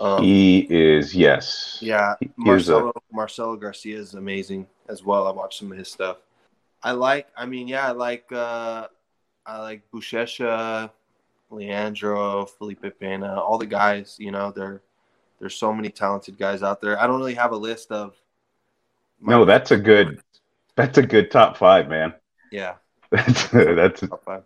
Um, 0.00 0.24
he 0.24 0.66
is 0.70 1.14
yes. 1.14 1.78
yeah, 1.80 2.14
is 2.20 2.28
a- 2.68 2.72
Marcelo 2.72 2.92
Marcelo 3.12 3.56
Garcia 3.56 3.96
is 3.96 4.14
amazing 4.14 4.66
as 4.88 5.04
well. 5.04 5.28
I 5.28 5.30
watched 5.30 5.60
some 5.60 5.70
of 5.70 5.78
his 5.78 5.88
stuff. 5.88 6.16
I 6.82 6.92
like. 6.92 7.28
I 7.36 7.46
mean, 7.46 7.68
yeah, 7.68 7.86
I 7.88 7.92
like. 7.92 8.30
uh 8.32 8.88
I 9.46 9.60
like 9.60 9.82
Buchecha, 9.90 10.90
Leandro, 11.50 12.44
Felipe 12.46 12.84
Pena, 13.00 13.40
all 13.40 13.56
the 13.58 13.66
guys. 13.66 14.16
You 14.18 14.30
know, 14.30 14.50
there 14.52 14.82
there's 15.40 15.54
so 15.54 15.72
many 15.72 15.88
talented 15.90 16.38
guys 16.38 16.62
out 16.62 16.80
there. 16.80 17.00
I 17.00 17.06
don't 17.06 17.18
really 17.18 17.34
have 17.34 17.52
a 17.52 17.56
list 17.56 17.90
of. 17.90 18.14
my- 19.20 19.32
No, 19.32 19.44
that's 19.44 19.70
a 19.70 19.76
good 19.78 20.20
that's 20.76 20.98
a 20.98 21.02
good 21.06 21.30
top 21.30 21.56
five, 21.56 21.88
man. 21.88 22.14
Yeah, 22.52 22.74
That's 23.10 23.48
that's 23.48 24.00
top 24.00 24.24
five. 24.24 24.42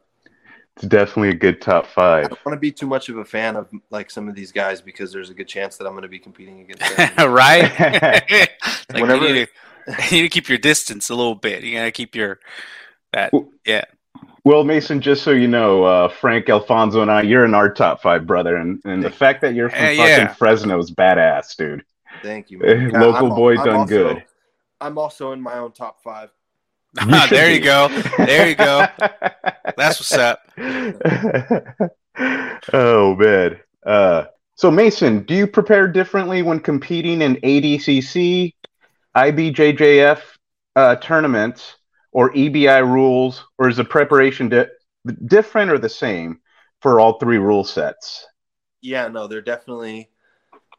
it's 0.76 0.86
definitely 0.86 1.30
a 1.30 1.34
good 1.34 1.60
top 1.60 1.86
five. 1.86 2.24
I 2.24 2.28
don't 2.28 2.44
want 2.46 2.56
to 2.56 2.60
be 2.60 2.72
too 2.72 2.86
much 2.86 3.08
of 3.08 3.18
a 3.18 3.24
fan 3.24 3.56
of 3.56 3.68
like 3.90 4.10
some 4.10 4.28
of 4.28 4.34
these 4.34 4.50
guys 4.52 4.80
because 4.80 5.12
there's 5.12 5.30
a 5.30 5.34
good 5.34 5.48
chance 5.48 5.76
that 5.76 5.86
I'm 5.86 5.92
going 5.92 6.02
to 6.02 6.08
be 6.08 6.18
competing 6.18 6.60
against 6.62 6.96
them. 6.96 7.30
right? 7.32 7.62
like 8.92 9.02
Whenever- 9.02 9.46
you, 9.86 9.92
need 9.92 9.96
to, 9.96 10.16
you 10.16 10.22
need 10.22 10.28
to 10.28 10.34
keep 10.34 10.48
your 10.48 10.58
distance 10.58 11.10
a 11.10 11.14
little 11.14 11.34
bit. 11.34 11.62
You 11.62 11.76
gotta 11.76 11.92
keep 11.92 12.14
your 12.14 12.40
that. 13.12 13.32
Yeah. 13.64 13.84
Well, 14.44 14.64
Mason, 14.64 15.00
just 15.00 15.22
so 15.22 15.30
you 15.30 15.46
know, 15.46 15.84
uh, 15.84 16.08
Frank 16.08 16.48
Alfonso 16.48 17.00
and 17.00 17.10
I, 17.10 17.22
you're 17.22 17.44
in 17.44 17.54
our 17.54 17.72
top 17.72 18.02
five, 18.02 18.26
brother, 18.26 18.56
and, 18.56 18.80
and 18.84 19.02
the 19.02 19.10
fact 19.10 19.40
that 19.42 19.54
you're 19.54 19.70
from 19.70 19.78
Hey, 19.78 19.96
fucking 19.96 20.10
yeah. 20.10 20.34
Fresno 20.34 20.78
is 20.80 20.90
badass, 20.90 21.56
dude. 21.56 21.84
Thank 22.22 22.50
you. 22.50 22.58
Man. 22.58 22.90
Local 22.92 23.30
I'm, 23.30 23.36
boy 23.36 23.56
I'm 23.56 23.64
done 23.64 23.76
also, 23.76 23.86
good. 23.86 24.24
I'm 24.80 24.98
also 24.98 25.30
in 25.32 25.40
my 25.40 25.58
own 25.58 25.70
top 25.72 26.02
five. 26.02 26.30
there 27.30 27.52
you 27.52 27.60
go. 27.60 27.88
There 28.18 28.48
you 28.48 28.54
go. 28.54 28.86
That's 29.76 30.00
what's 30.00 30.12
up. 30.12 30.40
oh 32.72 33.16
man. 33.16 33.60
Uh, 33.86 34.24
so 34.56 34.70
Mason, 34.70 35.22
do 35.22 35.34
you 35.34 35.46
prepare 35.46 35.88
differently 35.88 36.42
when 36.42 36.60
competing 36.60 37.22
in 37.22 37.36
ADCC, 37.36 38.52
IBJJF 39.16 40.20
uh, 40.76 40.96
tournaments, 40.96 41.76
or 42.12 42.32
EBI 42.32 42.86
rules, 42.86 43.44
or 43.58 43.68
is 43.68 43.76
the 43.76 43.84
preparation 43.84 44.48
di- 44.48 44.66
different 45.26 45.70
or 45.70 45.78
the 45.78 45.88
same 45.88 46.40
for 46.80 47.00
all 47.00 47.18
three 47.18 47.38
rule 47.38 47.64
sets? 47.64 48.26
Yeah, 48.80 49.08
no, 49.08 49.26
they're 49.26 49.40
definitely 49.40 50.10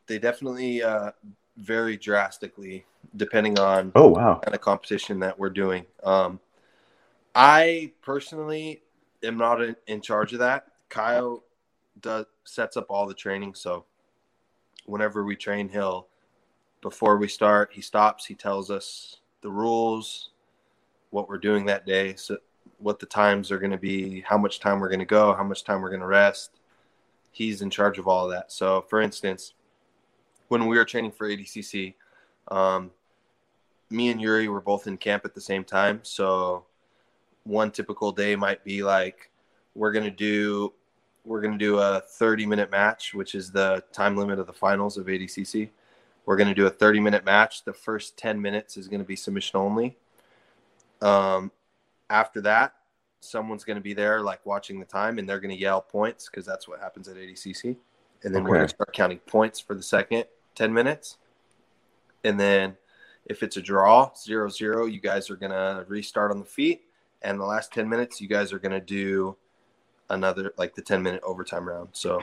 they 0.07 0.19
definitely 0.19 0.83
uh, 0.83 1.11
vary 1.57 1.97
drastically 1.97 2.85
depending 3.15 3.59
on 3.59 3.91
oh 3.95 4.07
wow 4.07 4.39
kind 4.43 4.55
of 4.55 4.61
competition 4.61 5.19
that 5.19 5.37
we're 5.37 5.49
doing. 5.49 5.85
Um, 6.03 6.39
I 7.35 7.91
personally 8.01 8.81
am 9.23 9.37
not 9.37 9.61
in, 9.61 9.75
in 9.87 10.01
charge 10.01 10.33
of 10.33 10.39
that. 10.39 10.67
Caio 10.89 11.43
does 11.99 12.25
sets 12.43 12.77
up 12.77 12.87
all 12.89 13.07
the 13.07 13.13
training, 13.13 13.55
so 13.55 13.85
whenever 14.85 15.23
we 15.23 15.35
train, 15.35 15.69
he'll 15.69 16.07
before 16.83 17.17
we 17.17 17.27
start, 17.27 17.71
he 17.73 17.81
stops, 17.81 18.25
he 18.25 18.35
tells 18.35 18.69
us 18.69 19.17
the 19.41 19.49
rules, 19.49 20.29
what 21.09 21.29
we're 21.29 21.37
doing 21.37 21.65
that 21.65 21.85
day, 21.85 22.13
so 22.15 22.37
what 22.77 22.99
the 22.99 23.05
times 23.05 23.49
are 23.51 23.57
going 23.57 23.71
to 23.71 23.77
be, 23.77 24.21
how 24.21 24.37
much 24.37 24.59
time 24.59 24.79
we're 24.79 24.89
going 24.89 24.99
to 24.99 25.05
go, 25.05 25.33
how 25.33 25.43
much 25.43 25.63
time 25.63 25.81
we're 25.81 25.89
going 25.89 26.01
to 26.01 26.05
rest. 26.05 26.51
He's 27.31 27.61
in 27.61 27.69
charge 27.69 27.97
of 27.97 28.07
all 28.07 28.25
of 28.25 28.31
that. 28.31 28.51
So, 28.51 28.81
for 28.81 29.01
instance, 29.01 29.53
when 30.49 30.67
we 30.67 30.77
were 30.77 30.85
training 30.85 31.13
for 31.13 31.27
ADCC, 31.27 31.93
um, 32.49 32.91
me 33.89 34.09
and 34.09 34.21
Yuri 34.21 34.49
were 34.49 34.61
both 34.61 34.85
in 34.85 34.97
camp 34.97 35.23
at 35.23 35.33
the 35.33 35.41
same 35.41 35.63
time. 35.63 36.01
So, 36.03 36.65
one 37.45 37.71
typical 37.71 38.11
day 38.11 38.35
might 38.35 38.63
be 38.63 38.83
like 38.83 39.29
we're 39.75 39.91
gonna 39.91 40.11
do 40.11 40.73
we're 41.25 41.41
gonna 41.41 41.57
do 41.57 41.79
a 41.79 42.01
30 42.01 42.45
minute 42.45 42.71
match, 42.71 43.13
which 43.13 43.35
is 43.35 43.51
the 43.51 43.83
time 43.91 44.15
limit 44.17 44.39
of 44.39 44.47
the 44.47 44.53
finals 44.53 44.97
of 44.97 45.07
ADCC. 45.07 45.69
We're 46.25 46.37
gonna 46.37 46.55
do 46.55 46.65
a 46.65 46.69
30 46.69 46.99
minute 46.99 47.25
match. 47.25 47.63
The 47.63 47.73
first 47.73 48.17
10 48.17 48.41
minutes 48.41 48.77
is 48.77 48.87
gonna 48.87 49.03
be 49.03 49.15
submission 49.15 49.59
only. 49.59 49.97
Um, 51.01 51.51
after 52.09 52.41
that, 52.41 52.73
someone's 53.19 53.63
gonna 53.63 53.81
be 53.81 53.93
there 53.93 54.21
like 54.21 54.45
watching 54.45 54.79
the 54.79 54.85
time, 54.85 55.19
and 55.19 55.27
they're 55.27 55.39
gonna 55.39 55.53
yell 55.53 55.81
points 55.81 56.29
because 56.29 56.45
that's 56.45 56.67
what 56.67 56.79
happens 56.79 57.07
at 57.07 57.17
ADCC. 57.17 57.75
And 58.23 58.33
then 58.33 58.43
okay. 58.43 58.49
we're 58.49 58.57
gonna 58.57 58.69
start 58.69 58.93
counting 58.93 59.19
points 59.19 59.59
for 59.59 59.75
the 59.75 59.83
second 59.83 60.25
10 60.55 60.73
minutes, 60.73 61.17
and 62.23 62.39
then 62.39 62.77
if 63.25 63.41
it's 63.41 63.57
a 63.57 63.61
draw, 63.61 64.11
zero 64.15 64.49
zero, 64.49 64.85
you 64.85 64.99
guys 64.99 65.29
are 65.29 65.35
gonna 65.35 65.85
restart 65.87 66.31
on 66.31 66.39
the 66.39 66.45
feet 66.45 66.83
and 67.23 67.39
the 67.39 67.45
last 67.45 67.71
10 67.73 67.89
minutes 67.89 68.21
you 68.21 68.27
guys 68.27 68.53
are 68.53 68.59
going 68.59 68.71
to 68.71 68.81
do 68.81 69.35
another 70.09 70.53
like 70.57 70.75
the 70.75 70.81
10 70.81 71.01
minute 71.01 71.21
overtime 71.23 71.67
round 71.67 71.87
so 71.93 72.21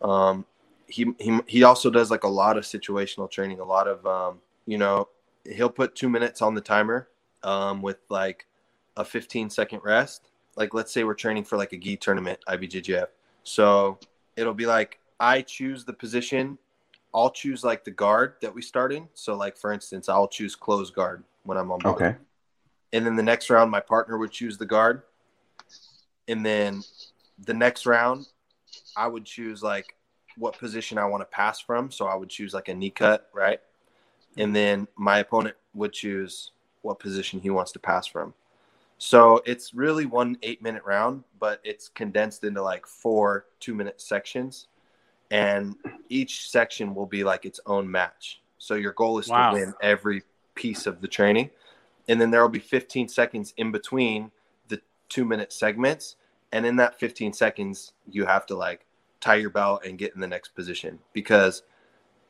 um 0.00 0.46
he, 0.92 1.06
he 1.18 1.40
he 1.46 1.62
also 1.62 1.90
does 1.90 2.10
like 2.10 2.24
a 2.24 2.28
lot 2.28 2.56
of 2.58 2.64
situational 2.64 3.30
training 3.30 3.60
a 3.60 3.64
lot 3.64 3.88
of 3.88 4.04
um 4.06 4.38
you 4.66 4.76
know 4.76 5.08
he'll 5.44 5.70
put 5.70 5.94
two 5.94 6.08
minutes 6.08 6.42
on 6.42 6.54
the 6.54 6.60
timer 6.60 7.08
um 7.42 7.80
with 7.82 7.98
like 8.08 8.46
a 8.96 9.04
15 9.04 9.48
second 9.48 9.80
rest. 9.82 10.28
Like 10.54 10.74
let's 10.74 10.92
say 10.92 11.02
we're 11.04 11.14
training 11.14 11.44
for 11.44 11.56
like 11.56 11.72
a 11.72 11.78
gi 11.78 11.96
tournament 11.96 12.38
ibjjf 12.46 13.06
so 13.42 13.98
it'll 14.36 14.54
be 14.54 14.66
like 14.66 14.98
i 15.18 15.40
choose 15.40 15.84
the 15.84 15.92
position 15.92 16.58
i'll 17.14 17.30
choose 17.30 17.64
like 17.64 17.84
the 17.84 17.90
guard 17.90 18.34
that 18.42 18.54
we 18.54 18.60
start 18.60 18.92
in. 18.92 19.08
So 19.14 19.34
like 19.34 19.56
for 19.56 19.72
instance 19.72 20.08
i'll 20.08 20.28
choose 20.28 20.54
close 20.54 20.90
guard 20.90 21.24
when 21.44 21.56
i'm 21.56 21.72
on 21.72 21.78
board. 21.78 21.94
okay. 21.94 22.16
And 22.92 23.06
then 23.06 23.16
the 23.16 23.22
next 23.22 23.48
round 23.48 23.70
my 23.70 23.80
partner 23.80 24.18
would 24.18 24.30
choose 24.30 24.58
the 24.58 24.66
guard. 24.66 25.02
And 26.28 26.44
then 26.44 26.82
the 27.38 27.54
next 27.54 27.86
round 27.86 28.26
i 28.96 29.06
would 29.06 29.24
choose 29.24 29.62
like 29.62 29.96
what 30.36 30.58
position 30.58 30.98
i 30.98 31.04
want 31.04 31.20
to 31.20 31.26
pass 31.26 31.60
from 31.60 31.90
so 31.90 32.06
i 32.06 32.14
would 32.14 32.28
choose 32.28 32.54
like 32.54 32.68
a 32.68 32.74
knee 32.74 32.90
cut 32.90 33.28
right? 33.32 33.60
And 34.36 34.54
then 34.54 34.88
my 34.96 35.18
opponent 35.18 35.56
would 35.74 35.92
choose 35.92 36.52
what 36.82 36.98
position 36.98 37.40
he 37.40 37.50
wants 37.50 37.72
to 37.72 37.78
pass 37.78 38.06
from. 38.06 38.34
So 38.98 39.42
it's 39.44 39.74
really 39.74 40.06
one 40.06 40.36
eight 40.42 40.62
minute 40.62 40.82
round 40.84 41.24
but 41.38 41.60
it's 41.64 41.88
condensed 41.88 42.44
into 42.44 42.62
like 42.62 42.86
four 42.86 43.46
two 43.60 43.74
minute 43.74 44.00
sections. 44.00 44.68
And 45.30 45.76
each 46.08 46.50
section 46.50 46.94
will 46.94 47.06
be 47.06 47.24
like 47.24 47.46
its 47.46 47.58
own 47.66 47.90
match. 47.90 48.42
So 48.58 48.74
your 48.74 48.92
goal 48.92 49.18
is 49.18 49.28
wow. 49.28 49.50
to 49.50 49.56
win 49.56 49.74
every 49.80 50.22
piece 50.54 50.86
of 50.86 51.00
the 51.00 51.08
training. 51.08 51.50
And 52.08 52.20
then 52.20 52.30
there 52.30 52.42
will 52.42 52.48
be 52.48 52.58
15 52.58 53.08
seconds 53.08 53.54
in 53.56 53.72
between 53.72 54.30
the 54.68 54.80
two 55.08 55.24
minute 55.24 55.52
segments. 55.52 56.16
And 56.52 56.66
in 56.66 56.76
that 56.76 56.98
15 57.00 57.32
seconds 57.32 57.92
you 58.08 58.26
have 58.26 58.46
to 58.46 58.54
like 58.54 58.86
tie 59.22 59.36
your 59.36 59.48
belt 59.48 59.84
and 59.86 59.96
get 59.96 60.14
in 60.14 60.20
the 60.20 60.26
next 60.26 60.54
position. 60.54 60.98
Because 61.14 61.62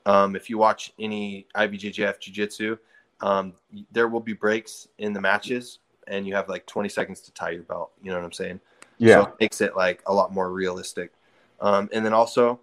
um, 0.07 0.37
if 0.37 0.49
you 0.49 0.59
watch 0.59 0.93
any 1.01 1.47
ibjjf 1.57 2.21
jiu-jitsu 2.21 2.77
um, 3.21 3.53
there 3.93 4.09
will 4.09 4.21
be 4.21 4.33
breaks 4.33 4.89
in 4.99 5.13
the 5.13 5.21
matches 5.21 5.79
and 6.09 6.27
you 6.27 6.35
have 6.35 6.49
like 6.49 6.67
20 6.67 6.89
seconds 6.89 7.21
to 7.21 7.33
tie 7.33 7.51
your 7.51 7.63
belt. 7.63 7.93
You 8.03 8.11
know 8.11 8.17
what 8.17 8.25
i'm 8.25 8.33
saying? 8.33 8.61
Yeah. 8.99 9.23
So 9.23 9.29
it 9.29 9.35
makes 9.41 9.61
it 9.61 9.77
like 9.77 10.03
a 10.07 10.13
lot 10.13 10.33
more 10.33 10.51
realistic. 10.51 11.13
Um, 11.61 11.89
and 11.93 12.05
then 12.05 12.13
also 12.13 12.59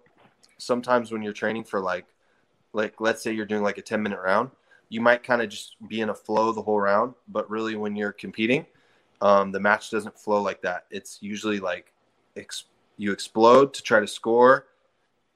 sometimes 0.58 1.10
when 1.10 1.22
you're 1.22 1.32
training 1.32 1.64
for 1.64 1.80
like 1.80 2.06
like 2.74 3.00
let's 3.00 3.22
say 3.22 3.32
you're 3.32 3.46
doing 3.46 3.62
like 3.62 3.78
a 3.78 3.82
10 3.82 4.02
minute 4.02 4.20
round 4.22 4.50
you 4.90 5.00
might 5.00 5.22
kind 5.22 5.40
of 5.40 5.48
just 5.48 5.76
be 5.88 6.02
in 6.02 6.10
a 6.10 6.14
flow 6.14 6.52
the 6.52 6.60
whole 6.60 6.80
round, 6.80 7.14
but 7.28 7.48
really 7.48 7.76
when 7.76 7.96
you're 7.96 8.12
competing, 8.12 8.66
um, 9.22 9.52
the 9.52 9.60
match 9.60 9.90
doesn't 9.90 10.18
flow 10.18 10.42
like 10.42 10.60
that. 10.62 10.86
It's 10.90 11.18
usually 11.22 11.60
like 11.60 11.92
ex- 12.36 12.64
you 13.00 13.12
explode 13.12 13.72
to 13.72 13.82
try 13.82 13.98
to 13.98 14.06
score, 14.06 14.66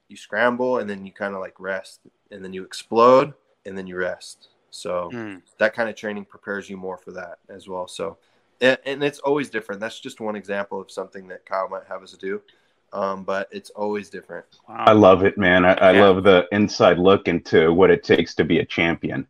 you 0.07 0.15
scramble, 0.15 0.77
and 0.77 0.87
then 0.87 1.03
you 1.03 1.11
kind 1.11 1.33
of 1.33 1.41
like 1.41 1.59
rest, 1.59 2.01
and 2.29 2.43
then 2.43 2.53
you 2.53 2.63
explode, 2.63 3.33
and 3.65 3.75
then 3.75 3.87
you 3.87 3.97
rest. 3.97 4.49
So 4.69 5.09
mm. 5.11 5.41
that 5.57 5.73
kind 5.73 5.89
of 5.89 5.95
training 5.95 6.25
prepares 6.25 6.69
you 6.69 6.77
more 6.77 6.97
for 6.97 7.11
that 7.13 7.39
as 7.49 7.67
well. 7.67 7.87
So, 7.87 8.17
and, 8.61 8.77
and, 8.85 9.03
it's 9.03 9.17
always 9.19 9.49
different. 9.49 9.81
That's 9.81 9.99
just 9.99 10.19
one 10.19 10.35
example 10.35 10.79
of 10.79 10.91
something 10.91 11.27
that 11.29 11.45
Caio 11.45 11.67
might 11.67 11.85
have 11.87 12.03
us 12.03 12.11
do. 12.11 12.41
Um, 12.93 13.23
but 13.23 13.49
it's 13.51 13.71
always 13.71 14.09
different. 14.09 14.45
Wow. 14.69 14.83
I 14.87 14.91
love 14.93 15.25
it, 15.25 15.37
man. 15.37 15.65
I, 15.65 15.73
I 15.73 15.91
yeah. 15.93 16.03
love 16.03 16.23
the 16.23 16.47
inside 16.51 16.99
look 16.99 17.27
into 17.27 17.73
what 17.73 17.89
it 17.89 18.03
takes 18.03 18.35
to 18.35 18.43
be 18.43 18.59
a 18.59 18.65
champion. 18.65 19.27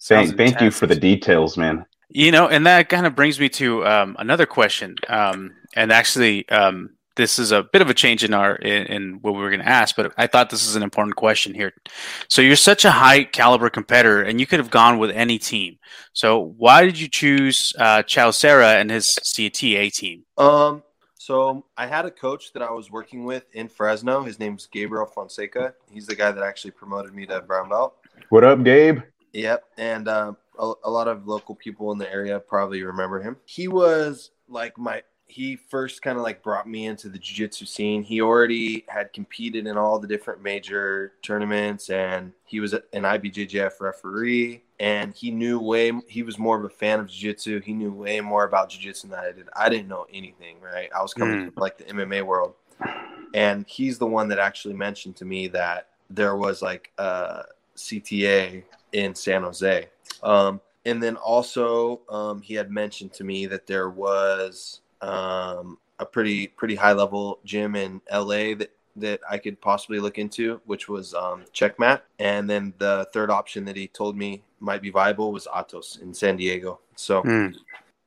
Thank, 0.00 0.36
thank 0.36 0.60
you 0.60 0.70
for 0.70 0.86
the 0.86 0.96
details, 0.96 1.56
man. 1.56 1.86
You 2.08 2.32
know, 2.32 2.48
and 2.48 2.66
that 2.66 2.88
kind 2.88 3.06
of 3.06 3.14
brings 3.14 3.38
me 3.38 3.48
to 3.50 3.86
um, 3.86 4.16
another 4.18 4.44
question. 4.44 4.96
Um, 5.08 5.52
and 5.74 5.92
actually, 5.92 6.48
um, 6.48 6.95
this 7.16 7.38
is 7.38 7.52
a 7.52 7.62
bit 7.62 7.82
of 7.82 7.90
a 7.90 7.94
change 7.94 8.24
in 8.24 8.32
our 8.32 8.56
in, 8.56 8.86
in 8.86 9.12
what 9.22 9.34
we 9.34 9.40
were 9.40 9.50
going 9.50 9.60
to 9.60 9.68
ask, 9.68 9.96
but 9.96 10.12
I 10.16 10.26
thought 10.26 10.50
this 10.50 10.66
is 10.66 10.76
an 10.76 10.82
important 10.82 11.16
question 11.16 11.54
here. 11.54 11.72
So 12.28 12.42
you're 12.42 12.56
such 12.56 12.84
a 12.84 12.90
high 12.90 13.24
caliber 13.24 13.70
competitor, 13.70 14.22
and 14.22 14.40
you 14.40 14.46
could 14.46 14.60
have 14.60 14.70
gone 14.70 14.98
with 14.98 15.10
any 15.10 15.38
team. 15.38 15.78
So 16.12 16.54
why 16.56 16.84
did 16.84 16.98
you 16.98 17.08
choose 17.08 17.72
uh, 17.78 18.02
Caio 18.02 18.32
Terra 18.32 18.74
and 18.74 18.90
his 18.90 19.18
CTA 19.22 19.92
team? 19.92 20.24
Um, 20.38 20.82
so 21.18 21.64
I 21.76 21.86
had 21.86 22.06
a 22.06 22.10
coach 22.10 22.52
that 22.52 22.62
I 22.62 22.70
was 22.70 22.90
working 22.90 23.24
with 23.24 23.46
in 23.52 23.68
Fresno. 23.68 24.22
His 24.22 24.38
name's 24.38 24.66
Gabriel 24.66 25.06
Fonseca. 25.06 25.74
He's 25.90 26.06
the 26.06 26.14
guy 26.14 26.30
that 26.30 26.44
actually 26.44 26.70
promoted 26.70 27.14
me 27.14 27.26
to 27.26 27.40
brown 27.40 27.68
belt. 27.68 27.96
What 28.28 28.44
up, 28.44 28.62
Gabe? 28.62 29.00
Yep, 29.32 29.64
and 29.76 30.08
uh, 30.08 30.32
a, 30.58 30.72
a, 30.84 30.90
lot 30.90 31.08
of 31.08 31.26
local 31.26 31.54
people 31.54 31.92
in 31.92 31.98
the 31.98 32.10
area 32.10 32.38
probably 32.40 32.82
remember 32.82 33.20
him. 33.20 33.36
He 33.44 33.68
was 33.68 34.30
like 34.48 34.78
my. 34.78 35.02
He 35.28 35.56
first 35.56 36.02
kind 36.02 36.16
of 36.16 36.22
like 36.22 36.42
brought 36.42 36.68
me 36.68 36.86
into 36.86 37.08
the 37.08 37.18
jiu-jitsu 37.18 37.66
scene. 37.66 38.02
He 38.02 38.20
already 38.20 38.84
had 38.88 39.12
competed 39.12 39.66
in 39.66 39.76
all 39.76 39.98
the 39.98 40.06
different 40.06 40.42
major 40.42 41.14
tournaments, 41.22 41.90
and 41.90 42.32
he 42.44 42.60
was 42.60 42.72
an 42.72 42.82
IBJJF 42.92 43.80
referee. 43.80 44.62
And 44.78 45.14
he 45.14 45.30
knew 45.30 45.58
way. 45.58 45.92
He 46.06 46.22
was 46.22 46.38
more 46.38 46.58
of 46.58 46.64
a 46.64 46.68
fan 46.68 47.00
of 47.00 47.08
jiu-jitsu. 47.08 47.60
He 47.60 47.72
knew 47.72 47.92
way 47.92 48.20
more 48.20 48.44
about 48.44 48.68
jiu-jitsu 48.68 49.08
than 49.08 49.18
I 49.18 49.32
did. 49.32 49.48
I 49.56 49.68
didn't 49.68 49.88
know 49.88 50.06
anything. 50.12 50.60
Right, 50.60 50.90
I 50.94 51.02
was 51.02 51.12
coming 51.12 51.38
mm. 51.38 51.44
from 51.46 51.54
like 51.56 51.78
the 51.78 51.84
MMA 51.84 52.22
world, 52.22 52.54
and 53.34 53.66
he's 53.66 53.98
the 53.98 54.06
one 54.06 54.28
that 54.28 54.38
actually 54.38 54.74
mentioned 54.74 55.16
to 55.16 55.24
me 55.24 55.48
that 55.48 55.88
there 56.08 56.36
was 56.36 56.62
like 56.62 56.92
a 56.98 57.44
CTA 57.76 58.62
in 58.92 59.14
San 59.14 59.42
Jose. 59.42 59.88
Um, 60.22 60.60
and 60.84 61.02
then 61.02 61.16
also, 61.16 62.00
um, 62.08 62.40
he 62.40 62.54
had 62.54 62.70
mentioned 62.70 63.12
to 63.14 63.24
me 63.24 63.46
that 63.46 63.66
there 63.66 63.90
was 63.90 64.80
um, 65.00 65.78
a 65.98 66.06
pretty 66.06 66.48
pretty 66.48 66.74
high 66.74 66.92
level 66.92 67.38
gym 67.44 67.76
in 67.76 68.00
LA 68.12 68.54
that 68.54 68.70
that 68.96 69.20
I 69.28 69.38
could 69.38 69.60
possibly 69.60 70.00
look 70.00 70.18
into, 70.18 70.60
which 70.64 70.88
was 70.88 71.12
um, 71.12 71.44
Checkmat. 71.52 72.00
And 72.18 72.48
then 72.48 72.72
the 72.78 73.06
third 73.12 73.30
option 73.30 73.66
that 73.66 73.76
he 73.76 73.88
told 73.88 74.16
me 74.16 74.42
might 74.58 74.80
be 74.80 74.90
viable 74.90 75.32
was 75.32 75.46
Atos 75.46 76.00
in 76.00 76.14
San 76.14 76.36
Diego. 76.36 76.80
So. 76.96 77.22
Mm. 77.22 77.54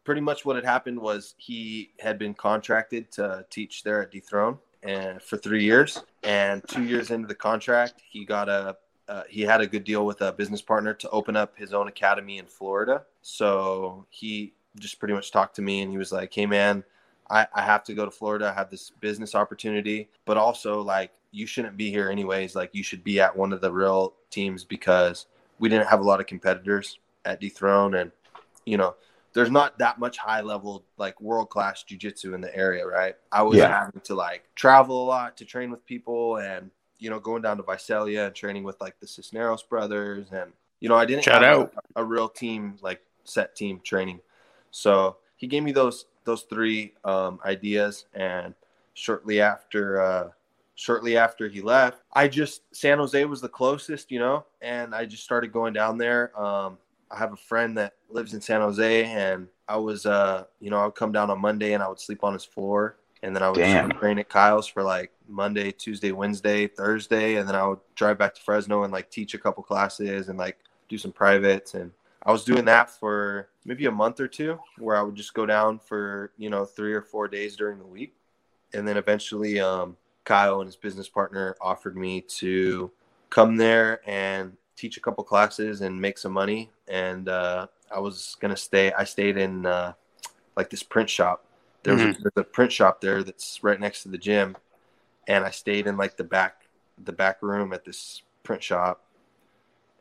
Pretty 0.05 0.21
much 0.21 0.43
what 0.43 0.55
had 0.55 0.65
happened 0.65 0.99
was 0.99 1.35
he 1.37 1.91
had 1.99 2.17
been 2.17 2.33
contracted 2.33 3.11
to 3.11 3.45
teach 3.51 3.83
there 3.83 4.01
at 4.01 4.11
Dethrone 4.11 4.57
and 4.81 5.21
for 5.21 5.37
three 5.37 5.63
years. 5.63 6.01
And 6.23 6.67
two 6.67 6.83
years 6.83 7.11
into 7.11 7.27
the 7.27 7.35
contract, 7.35 8.01
he 8.09 8.25
got 8.25 8.49
a 8.49 8.77
uh, 9.07 9.23
he 9.27 9.41
had 9.41 9.59
a 9.59 9.65
good 9.65 9.83
deal 9.83 10.05
with 10.05 10.21
a 10.21 10.31
business 10.31 10.61
partner 10.61 10.93
to 10.93 11.09
open 11.09 11.35
up 11.35 11.57
his 11.57 11.73
own 11.73 11.87
academy 11.87 12.37
in 12.37 12.45
Florida. 12.45 13.03
So 13.23 14.05
he 14.11 14.53
just 14.77 14.99
pretty 14.99 15.13
much 15.13 15.31
talked 15.31 15.55
to 15.55 15.61
me 15.61 15.81
and 15.81 15.91
he 15.91 15.97
was 15.97 16.11
like, 16.11 16.33
"Hey 16.33 16.45
man, 16.45 16.83
I, 17.29 17.47
I 17.53 17.61
have 17.61 17.83
to 17.85 17.93
go 17.93 18.05
to 18.05 18.11
Florida. 18.11 18.49
I 18.49 18.53
have 18.53 18.69
this 18.69 18.91
business 19.01 19.35
opportunity, 19.35 20.09
but 20.25 20.37
also 20.37 20.81
like 20.81 21.11
you 21.31 21.45
shouldn't 21.45 21.77
be 21.77 21.89
here 21.91 22.09
anyways. 22.09 22.55
Like 22.55 22.71
you 22.73 22.83
should 22.83 23.03
be 23.03 23.19
at 23.19 23.35
one 23.35 23.53
of 23.53 23.61
the 23.61 23.71
real 23.71 24.13
teams 24.29 24.63
because 24.63 25.27
we 25.59 25.69
didn't 25.69 25.87
have 25.87 25.99
a 25.99 26.03
lot 26.03 26.19
of 26.19 26.27
competitors 26.27 26.99
at 27.25 27.41
Dethrone, 27.41 27.99
and 28.01 28.11
you 28.65 28.77
know." 28.77 28.95
There's 29.31 29.51
not 29.51 29.77
that 29.77 29.99
much 29.99 30.17
high 30.17 30.41
level, 30.41 30.83
like 30.97 31.21
world 31.21 31.51
class 31.51 31.85
jujitsu 31.87 32.33
in 32.33 32.41
the 32.41 32.53
area, 32.53 32.85
right? 32.85 33.15
I 33.31 33.43
was 33.43 33.59
Yeah. 33.59 33.67
having 33.67 34.01
to 34.01 34.15
like 34.15 34.43
travel 34.55 35.03
a 35.03 35.07
lot 35.07 35.37
to 35.37 35.45
train 35.45 35.69
with 35.69 35.85
people 35.85 36.37
and 36.37 36.71
you 36.97 37.09
know, 37.11 37.19
going 37.19 37.41
down 37.41 37.57
to 37.57 37.63
Visalia 37.63 38.25
and 38.25 38.35
training 38.35 38.63
with 38.63 38.79
like 38.81 38.99
the 38.99 39.07
Cisneros 39.07 39.61
brothers, 39.63 40.27
and 40.31 40.51
you 40.79 40.89
know, 40.89 40.95
I 40.95 41.05
didn't 41.05 41.23
Shout 41.23 41.43
have 41.43 41.59
out. 41.59 41.73
A, 41.95 42.01
a 42.01 42.03
real 42.03 42.27
team 42.27 42.77
like 42.81 43.01
set 43.23 43.55
team 43.55 43.79
training. 43.83 44.19
So 44.71 45.17
he 45.37 45.47
gave 45.47 45.63
me 45.63 45.71
those 45.71 46.05
those 46.25 46.43
three 46.43 46.93
um, 47.03 47.39
ideas, 47.45 48.05
and 48.13 48.53
shortly 48.93 49.41
after 49.41 50.01
uh, 50.01 50.29
shortly 50.75 51.17
after 51.17 51.49
he 51.49 51.61
left, 51.61 52.03
I 52.13 52.27
just 52.27 52.61
San 52.75 52.99
Jose 52.99 53.25
was 53.25 53.41
the 53.41 53.49
closest, 53.49 54.11
you 54.11 54.19
know, 54.19 54.45
and 54.61 54.93
I 54.93 55.05
just 55.05 55.23
started 55.23 55.51
going 55.51 55.73
down 55.73 55.97
there. 55.97 56.39
Um, 56.39 56.77
I 57.11 57.17
have 57.17 57.33
a 57.33 57.37
friend 57.37 57.77
that 57.77 57.93
lives 58.09 58.33
in 58.33 58.41
San 58.41 58.61
Jose, 58.61 59.05
and 59.05 59.47
I 59.67 59.77
was, 59.77 60.05
uh, 60.05 60.45
you 60.59 60.69
know, 60.69 60.79
I 60.79 60.85
would 60.85 60.95
come 60.95 61.11
down 61.11 61.29
on 61.29 61.41
Monday 61.41 61.73
and 61.73 61.81
I 61.81 61.87
would 61.87 61.99
sleep 61.99 62.23
on 62.23 62.33
his 62.33 62.45
floor, 62.45 62.97
and 63.23 63.35
then 63.35 63.43
I 63.43 63.49
would 63.49 63.97
train 63.99 64.19
at 64.19 64.29
Caio's 64.29 64.67
for 64.67 64.83
like 64.83 65.11
Monday, 65.27 65.71
Tuesday, 65.71 66.11
Wednesday, 66.11 66.67
Thursday, 66.67 67.35
and 67.35 67.47
then 67.47 67.55
I 67.55 67.65
would 67.65 67.79
drive 67.95 68.17
back 68.17 68.35
to 68.35 68.41
Fresno 68.41 68.83
and 68.83 68.93
like 68.93 69.09
teach 69.09 69.33
a 69.33 69.39
couple 69.39 69.63
classes 69.63 70.29
and 70.29 70.37
like 70.37 70.57
do 70.87 70.97
some 70.97 71.11
privates, 71.11 71.73
and 71.73 71.91
I 72.29 72.31
was 72.31 72.43
doing 72.43 72.65
that 72.65 72.91
for 72.91 73.49
maybe 73.65 73.87
a 73.87 73.91
month 73.91 74.19
or 74.19 74.27
two, 74.27 74.59
where 74.77 74.95
I 74.95 75.01
would 75.01 75.15
just 75.15 75.33
go 75.33 75.47
down 75.47 75.79
for 75.79 76.31
you 76.37 76.51
know 76.51 76.63
three 76.63 76.93
or 76.93 77.01
four 77.01 77.27
days 77.27 77.55
during 77.55 77.79
the 77.79 77.87
week, 77.87 78.13
and 78.71 78.87
then 78.87 78.97
eventually, 78.97 79.59
um, 79.59 79.97
Caio 80.25 80.59
and 80.59 80.67
his 80.67 80.75
business 80.75 81.09
partner 81.09 81.55
offered 81.59 81.97
me 81.97 82.21
to 82.37 82.91
come 83.31 83.57
there 83.57 84.07
and 84.07 84.55
teach 84.75 84.95
a 84.95 84.99
couple 84.99 85.23
classes 85.23 85.81
and 85.81 85.99
make 85.99 86.19
some 86.19 86.31
money. 86.31 86.69
And 86.87 87.29
uh, 87.29 87.65
I 87.91 87.99
was 87.99 88.37
gonna 88.39 88.55
stay. 88.55 88.93
I 88.93 89.05
stayed 89.05 89.37
in 89.37 89.65
uh, 89.65 89.93
like 90.55 90.69
this 90.69 90.83
print 90.83 91.09
shop. 91.09 91.45
There 91.81 91.95
was 91.95 92.03
a, 92.03 92.13
there's 92.21 92.33
a 92.35 92.43
print 92.43 92.71
shop 92.71 93.01
there 93.01 93.23
that's 93.23 93.63
right 93.63 93.79
next 93.79 94.03
to 94.03 94.09
the 94.09 94.19
gym, 94.19 94.55
and 95.27 95.43
I 95.43 95.49
stayed 95.49 95.87
in 95.87 95.97
like 95.97 96.15
the 96.15 96.25
back 96.25 96.67
the 97.03 97.11
back 97.11 97.41
room 97.41 97.73
at 97.73 97.85
this 97.85 98.21
print 98.43 98.61
shop. 98.61 99.01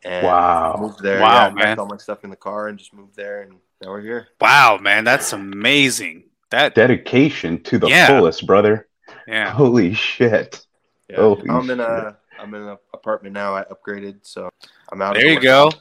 And 0.05 0.27
Wow. 0.27 0.77
moved 0.81 1.03
there. 1.03 1.21
Wow, 1.21 1.27
yeah, 1.33 1.47
I 1.47 1.51
man. 1.51 1.65
packed 1.65 1.79
all 1.81 1.87
my 1.87 1.97
stuff 1.97 2.25
in 2.25 2.31
the 2.31 2.37
car 2.37 2.69
and 2.69 2.79
just 2.79 2.95
moved 2.95 3.17
there, 3.17 3.43
and 3.43 3.53
now 3.83 3.91
we're 3.91 4.01
here. 4.01 4.29
Wow, 4.41 4.79
man, 4.81 5.05
that's 5.05 5.33
amazing. 5.33 6.25
That 6.51 6.75
Dedication 6.75 7.63
to 7.65 7.79
the 7.79 7.89
Yeah. 7.89 8.07
fullest, 8.07 8.47
brother. 8.47 8.89
yeah. 9.27 9.51
Holy 9.51 9.93
shit. 9.95 10.65
Yeah. 11.09 11.17
Holy 11.17 11.49
I'm 11.51 11.69
in 11.71 11.79
shit. 11.79 11.81
a 11.81 12.17
I'm 12.41 12.55
in 12.55 12.63
an 12.63 12.77
apartment 12.95 13.35
now. 13.35 13.55
I 13.57 13.65
upgraded, 13.65 14.19
so 14.23 14.49
I'm 14.93 15.03
out. 15.03 15.17
of 15.17 15.23
There 15.23 15.33
you 15.33 15.41
go. 15.41 15.73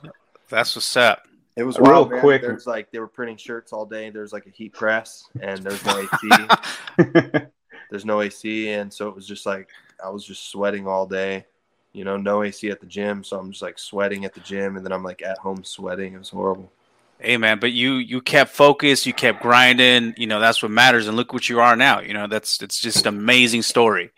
That's 0.49 0.75
what's 0.75 0.97
up. 0.97 1.27
It 1.55 1.63
was 1.63 1.77
Real 1.79 2.07
wild, 2.07 2.11
quick- 2.19 2.41
There's 2.41 2.65
like 2.67 2.91
they 2.91 2.99
were 2.99 3.07
printing 3.07 3.37
shirts 3.37 3.71
all 3.73 3.85
day. 3.85 4.09
There's 4.09 4.33
like 4.33 4.45
a 4.47 4.49
heat 4.49 4.73
press, 4.73 5.23
and 5.41 5.59
there's 5.63 5.83
no 5.85 5.97
AC. 5.99 6.29
there's 7.89 8.05
no 8.05 8.21
AC, 8.21 8.69
and 8.69 8.91
so 8.93 9.07
it 9.09 9.15
was 9.15 9.27
just 9.27 9.45
like 9.45 9.69
I 10.03 10.09
was 10.09 10.25
just 10.25 10.49
sweating 10.51 10.87
all 10.87 11.05
day. 11.07 11.45
You 11.97 12.03
know, 12.03 12.15
no 12.15 12.43
AC 12.43 12.69
at 12.69 12.79
the 12.79 12.85
gym, 12.85 13.23
so 13.23 13.39
I'm 13.39 13.49
just 13.49 13.63
like 13.63 13.79
sweating 13.79 14.23
at 14.23 14.35
the 14.35 14.39
gym, 14.41 14.77
and 14.77 14.85
then 14.85 14.91
I'm 14.91 15.03
like 15.03 15.23
at 15.23 15.39
home 15.39 15.63
sweating. 15.63 16.13
It 16.13 16.19
was 16.19 16.29
horrible. 16.29 16.71
Hey 17.19 17.37
man, 17.37 17.57
but 17.57 17.71
you 17.71 17.93
you 17.95 18.21
kept 18.21 18.51
focused, 18.51 19.07
you 19.07 19.13
kept 19.13 19.41
grinding. 19.41 20.13
You 20.15 20.27
know 20.27 20.39
that's 20.39 20.61
what 20.61 20.69
matters, 20.69 21.07
and 21.07 21.17
look 21.17 21.33
what 21.33 21.49
you 21.49 21.59
are 21.59 21.75
now. 21.75 21.99
You 22.01 22.13
know 22.13 22.27
that's 22.27 22.61
it's 22.61 22.79
just 22.79 23.07
an 23.07 23.15
amazing 23.15 23.63
story. 23.63 24.11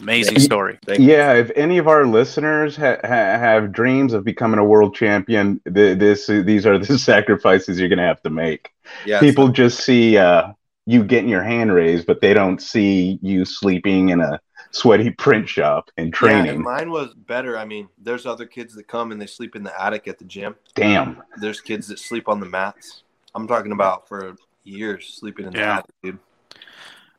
Amazing 0.00 0.40
story. 0.40 0.80
Thank 0.84 0.98
you. 0.98 1.06
yeah, 1.06 1.34
if 1.34 1.52
any 1.54 1.78
of 1.78 1.86
our 1.86 2.04
listeners 2.06 2.76
ha- 2.76 2.98
ha- 3.02 3.08
have 3.08 3.70
dreams 3.70 4.12
of 4.12 4.24
becoming 4.24 4.58
a 4.58 4.64
world 4.64 4.96
champion, 4.96 5.60
th- 5.72 5.96
this 5.96 6.26
these 6.26 6.66
are 6.66 6.76
the 6.76 6.98
sacrifices 7.12 7.78
you're 7.78 7.88
going 7.88 7.98
to 7.98 8.04
have 8.04 8.22
to 8.22 8.30
make. 8.30 8.70
Yeah, 9.06 9.20
People 9.20 9.46
so- 9.46 9.52
just 9.52 9.84
see 9.84 10.18
uh, 10.18 10.52
you 10.86 11.04
getting 11.04 11.28
your 11.28 11.44
hand 11.44 11.72
raised, 11.72 12.06
but 12.06 12.20
they 12.20 12.34
don't 12.34 12.60
see 12.60 13.20
you 13.22 13.44
sleeping 13.44 14.08
in 14.08 14.20
a 14.20 14.40
sweaty 14.70 15.10
print 15.10 15.48
shop 15.48 15.90
and 15.96 16.08
Yeah, 16.08 16.10
training. 16.18 16.48
and 16.50 16.60
mine 16.60 16.90
was 16.90 17.14
better. 17.14 17.56
I 17.58 17.64
mean, 17.64 17.88
there's 17.98 18.26
other 18.26 18.46
kids 18.46 18.74
that 18.74 18.88
come 18.88 19.12
and 19.12 19.20
they 19.20 19.26
sleep 19.26 19.56
in 19.56 19.62
the 19.62 19.82
attic 19.82 20.08
at 20.08 20.18
the 20.18 20.24
gym. 20.24 20.56
Damn. 20.74 21.22
There's 21.40 21.60
kids 21.60 21.88
that 21.88 21.98
sleep 21.98 22.28
on 22.28 22.40
the 22.40 22.46
mats. 22.46 23.02
I'm 23.34 23.46
talking 23.46 23.72
about 23.72 24.08
for 24.08 24.36
years 24.64 25.14
sleeping 25.18 25.46
in 25.46 25.52
the 25.52 25.60
attic, 25.60 25.90
dude. 26.02 26.18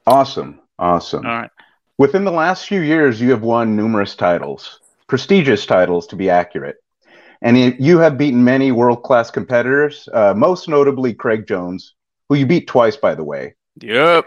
Awesome. 0.07 0.59
Awesome. 0.77 1.25
All 1.25 1.31
right. 1.33 1.51
Within 1.97 2.23
the 2.23 2.31
last 2.31 2.65
few 2.67 2.81
years, 2.81 3.19
you 3.19 3.31
have 3.31 3.41
won 3.41 3.75
numerous 3.75 4.15
titles, 4.15 4.79
prestigious 5.07 5.65
titles 5.65 6.07
to 6.07 6.15
be 6.15 6.29
accurate. 6.29 6.77
And 7.41 7.57
you- 7.57 7.75
you 7.79 7.99
have 7.99 8.17
beaten 8.17 8.43
many 8.43 8.71
world 8.71 9.03
class 9.03 9.31
competitors, 9.31 10.07
uh, 10.13 10.33
most 10.35 10.67
notably 10.69 11.13
Craig 11.13 11.47
Jones, 11.47 11.93
who 12.27 12.35
you 12.35 12.45
beat 12.45 12.67
twice, 12.67 12.95
by 12.95 13.15
the 13.15 13.23
way. 13.23 13.55
Yep. 13.81 14.25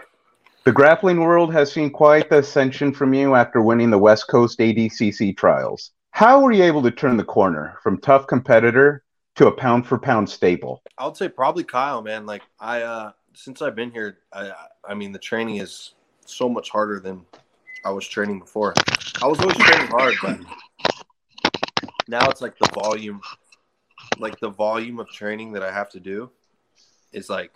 The 0.65 0.71
grappling 0.71 1.19
world 1.19 1.51
has 1.51 1.73
seen 1.73 1.89
quite 1.89 2.29
the 2.29 2.37
ascension 2.37 2.93
from 2.93 3.13
you 3.13 3.35
after 3.35 3.61
winning 3.61 3.89
the 3.89 3.97
West 3.97 4.29
Coast 4.29 4.59
ADCC 4.59 5.35
trials. 5.35 5.91
How 6.11 6.39
were 6.39 6.53
you 6.53 6.63
able 6.63 6.81
to 6.83 6.91
turn 6.91 7.17
the 7.17 7.23
corner 7.25 7.77
from 7.83 7.99
tough 7.99 8.27
competitor 8.27 9.03
to 9.35 9.47
a 9.47 9.51
pound 9.51 9.85
for 9.85 9.99
pound 9.99 10.29
staple? 10.29 10.81
I 10.97 11.05
would 11.05 11.17
say 11.17 11.27
probably 11.27 11.65
Caio, 11.65 12.01
man. 12.01 12.25
Like 12.25 12.43
I, 12.61 12.81
uh 12.81 13.11
since 13.33 13.61
I've 13.61 13.75
been 13.75 13.91
here, 13.91 14.19
I, 14.31 14.53
I 14.87 14.93
mean, 14.93 15.11
the 15.11 15.19
training 15.19 15.57
is 15.57 15.95
so 16.25 16.47
much 16.47 16.69
harder 16.69 17.01
than 17.01 17.25
I 17.83 17.89
was 17.89 18.07
training 18.07 18.39
before. 18.39 18.73
I 19.21 19.27
was 19.27 19.41
always 19.41 19.57
training 19.57 19.87
hard, 19.87 20.13
but 20.21 20.39
now 22.07 22.29
it's 22.29 22.41
like 22.41 22.57
the 22.57 22.69
volume, 22.73 23.19
like 24.17 24.39
the 24.39 24.49
volume 24.49 24.99
of 24.99 25.09
training 25.09 25.51
that 25.53 25.63
I 25.63 25.73
have 25.73 25.89
to 25.89 25.99
do, 25.99 26.31
is 27.11 27.29
like 27.29 27.51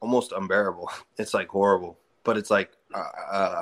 almost 0.00 0.32
unbearable. 0.32 0.90
It's 1.16 1.34
like 1.34 1.48
horrible, 1.48 1.98
but 2.24 2.36
it's 2.36 2.50
like 2.50 2.72
uh, 2.94 3.04
uh, 3.30 3.60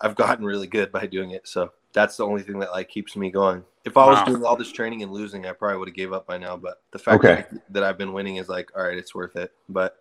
I've 0.00 0.14
gotten 0.14 0.44
really 0.44 0.66
good 0.66 0.92
by 0.92 1.06
doing 1.06 1.30
it. 1.32 1.46
So 1.48 1.72
that's 1.92 2.16
the 2.16 2.26
only 2.26 2.42
thing 2.42 2.58
that 2.60 2.72
like 2.72 2.88
keeps 2.88 3.16
me 3.16 3.30
going. 3.30 3.64
If 3.84 3.96
I 3.96 4.06
was 4.06 4.18
Wow. 4.18 4.24
doing 4.26 4.44
all 4.44 4.56
this 4.56 4.70
training 4.72 5.02
and 5.02 5.12
losing, 5.12 5.46
I 5.46 5.52
probably 5.52 5.78
would 5.78 5.88
have 5.88 5.96
gave 5.96 6.12
up 6.12 6.26
by 6.26 6.38
now. 6.38 6.56
But 6.56 6.80
the 6.92 6.98
fact 6.98 7.22
Okay. 7.24 7.44
that, 7.52 7.62
that 7.70 7.82
I've 7.84 7.98
been 7.98 8.12
winning 8.12 8.36
is 8.36 8.48
like, 8.48 8.70
all 8.76 8.82
right, 8.84 8.96
it's 8.96 9.14
worth 9.14 9.36
it. 9.36 9.52
But 9.68 9.98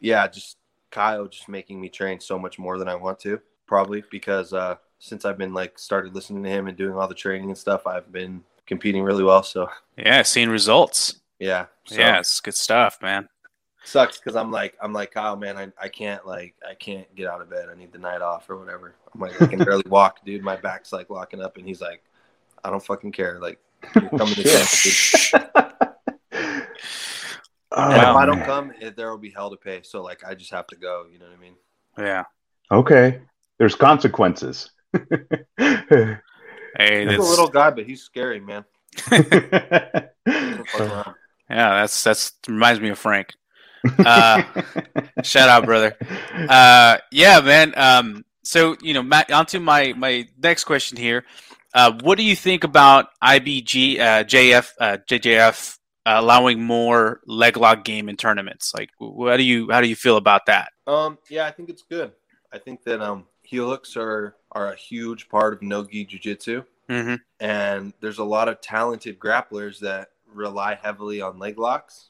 yeah, 0.00 0.26
just 0.28 0.56
Caio 0.90 1.28
just 1.28 1.48
making 1.48 1.80
me 1.80 1.88
train 1.88 2.20
so 2.20 2.38
much 2.38 2.58
more 2.58 2.78
than 2.78 2.88
I 2.88 2.94
want 2.94 3.18
to, 3.20 3.40
probably 3.66 4.02
because 4.10 4.52
uh, 4.52 4.76
since 4.98 5.24
I've 5.24 5.38
been 5.38 5.54
like 5.54 5.78
started 5.78 6.14
listening 6.14 6.42
to 6.44 6.50
him 6.50 6.68
and 6.68 6.76
doing 6.76 6.94
all 6.94 7.08
the 7.08 7.14
training 7.14 7.48
and 7.48 7.58
stuff, 7.58 7.86
I've 7.86 8.10
been 8.10 8.42
competing 8.66 9.02
really 9.02 9.24
well. 9.24 9.42
So 9.42 9.68
Yeah, 9.96 10.22
seeing 10.22 10.50
results. 10.50 11.20
yeah, 11.38 11.66
so, 11.84 11.96
yeah, 11.96 12.18
it's 12.20 12.40
good 12.40 12.54
stuff, 12.54 12.98
man. 13.02 13.28
Sucks 13.84 14.18
because 14.18 14.36
I'm 14.36 14.50
like 14.50 14.76
I'm 14.82 14.92
like 14.92 15.12
Caio, 15.12 15.36
man, 15.36 15.56
I, 15.56 15.68
I 15.80 15.88
can't 15.88 16.26
like 16.26 16.54
I 16.68 16.74
can't 16.74 17.12
get 17.14 17.28
out 17.28 17.40
of 17.40 17.48
bed. 17.48 17.68
I 17.72 17.76
need 17.76 17.92
the 17.92 17.98
night 17.98 18.20
off 18.20 18.48
or 18.50 18.58
whatever. 18.58 18.94
I'm 19.14 19.20
like 19.20 19.40
I 19.40 19.46
can 19.46 19.58
barely 19.60 19.84
walk, 19.88 20.24
dude. 20.24 20.42
My 20.42 20.56
back's 20.56 20.92
like 20.92 21.10
locking 21.10 21.40
up, 21.40 21.56
and 21.56 21.66
he's 21.66 21.80
like, 21.80 22.02
I 22.64 22.70
don't 22.70 22.84
fucking 22.84 23.12
care. 23.12 23.38
Like 23.40 23.58
you're 23.94 24.08
coming 24.10 24.34
to 24.34 24.42
Shit. 24.42 25.30
camp, 25.32 25.52
dude. 25.52 25.72
Oh, 27.70 27.82
And 27.90 27.92
if 28.02 28.08
oh, 28.08 28.16
I 28.16 28.26
don't 28.26 28.38
man. 28.38 28.46
come, 28.46 28.72
it, 28.80 28.96
there 28.96 29.10
will 29.10 29.18
be 29.18 29.30
hell 29.30 29.50
to 29.50 29.56
pay. 29.56 29.80
So 29.82 30.02
like 30.02 30.24
I 30.24 30.34
just 30.34 30.50
have 30.50 30.66
to 30.68 30.76
go. 30.76 31.06
You 31.12 31.18
know 31.18 31.26
what 31.26 31.36
I 31.36 31.40
mean? 31.40 31.54
Yeah. 31.98 32.24
Okay. 32.72 33.20
There's 33.58 33.74
consequences. 33.74 34.70
Hey, 36.76 37.06
He's 37.08 37.18
a 37.18 37.22
little 37.22 37.48
guy, 37.48 37.70
but 37.70 37.86
he's 37.86 38.02
scary, 38.02 38.38
man. 38.38 38.64
He 39.10 39.18
doesn't 39.20 40.68
fuck 40.68 40.80
around. 40.80 41.14
yeah, 41.50 41.80
that's 41.80 42.04
that's 42.04 42.32
reminds 42.46 42.80
me 42.80 42.90
of 42.90 42.98
Frank. 42.98 43.34
Uh, 43.98 44.42
shout 45.22 45.48
out, 45.48 45.64
brother. 45.64 45.96
Uh, 46.48 46.98
yeah, 47.10 47.40
man. 47.40 47.72
Um, 47.76 48.24
so 48.42 48.76
you 48.82 48.94
know, 48.94 49.02
Matt, 49.02 49.30
onto 49.30 49.60
my 49.60 49.92
my 49.96 50.28
next 50.40 50.64
question 50.64 50.96
here. 50.98 51.24
Uh, 51.74 51.92
what 52.02 52.16
do 52.16 52.24
you 52.24 52.34
think 52.34 52.64
about 52.64 53.08
IBG, 53.22 54.00
uh, 54.00 54.24
JF, 54.24 54.72
uh, 54.80 54.96
JJF 55.08 55.78
uh, 56.06 56.14
allowing 56.16 56.62
more 56.62 57.20
leg 57.26 57.56
lock 57.58 57.84
game 57.84 58.08
in 58.08 58.16
tournaments? 58.16 58.72
Like, 58.74 58.90
what 58.98 59.36
do 59.36 59.42
you 59.42 59.70
how 59.70 59.80
do 59.80 59.88
you 59.88 59.96
feel 59.96 60.16
about 60.16 60.46
that? 60.46 60.72
Um, 60.86 61.18
yeah, 61.28 61.46
I 61.46 61.50
think 61.50 61.68
it's 61.68 61.82
good. 61.82 62.12
I 62.52 62.58
think 62.58 62.82
that 62.84 63.02
um, 63.02 63.26
heel 63.42 63.68
hooks 63.68 63.96
are 63.96 64.34
are 64.52 64.72
a 64.72 64.76
huge 64.76 65.28
part 65.28 65.52
of 65.54 65.62
no 65.62 65.84
gi 65.84 66.06
jujitsu, 66.06 66.64
Mm-hmm. 66.88 67.16
and 67.38 67.92
there's 68.00 68.16
a 68.16 68.24
lot 68.24 68.48
of 68.48 68.62
talented 68.62 69.18
grapplers 69.18 69.80
that 69.80 70.08
rely 70.32 70.74
heavily 70.82 71.20
on 71.20 71.38
leg 71.38 71.58
locks, 71.58 72.07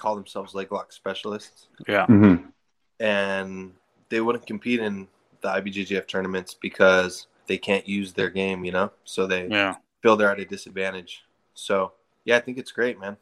call 0.00 0.16
themselves 0.16 0.54
leg 0.54 0.72
lock 0.72 0.92
specialists, 0.92 1.68
Yeah. 1.86 2.06
Mhm. 2.06 2.50
and 2.98 3.72
they 4.08 4.20
wouldn't 4.20 4.46
compete 4.46 4.80
in 4.80 5.06
the 5.42 5.48
IBJJF 5.48 6.06
tournaments 6.06 6.54
because 6.54 7.26
they 7.46 7.58
can't 7.58 7.86
use 7.88 8.12
their 8.12 8.30
game, 8.30 8.64
you 8.64 8.72
know. 8.72 8.90
So 9.04 9.26
they 9.26 9.46
Yeah. 9.46 9.76
feel 10.02 10.16
they're 10.16 10.30
at 10.30 10.40
a 10.40 10.44
disadvantage. 10.44 11.24
So 11.54 11.92
yeah, 12.24 12.36
I 12.36 12.40
think 12.40 12.58
it's 12.58 12.72
great, 12.72 12.98
man. 12.98 13.16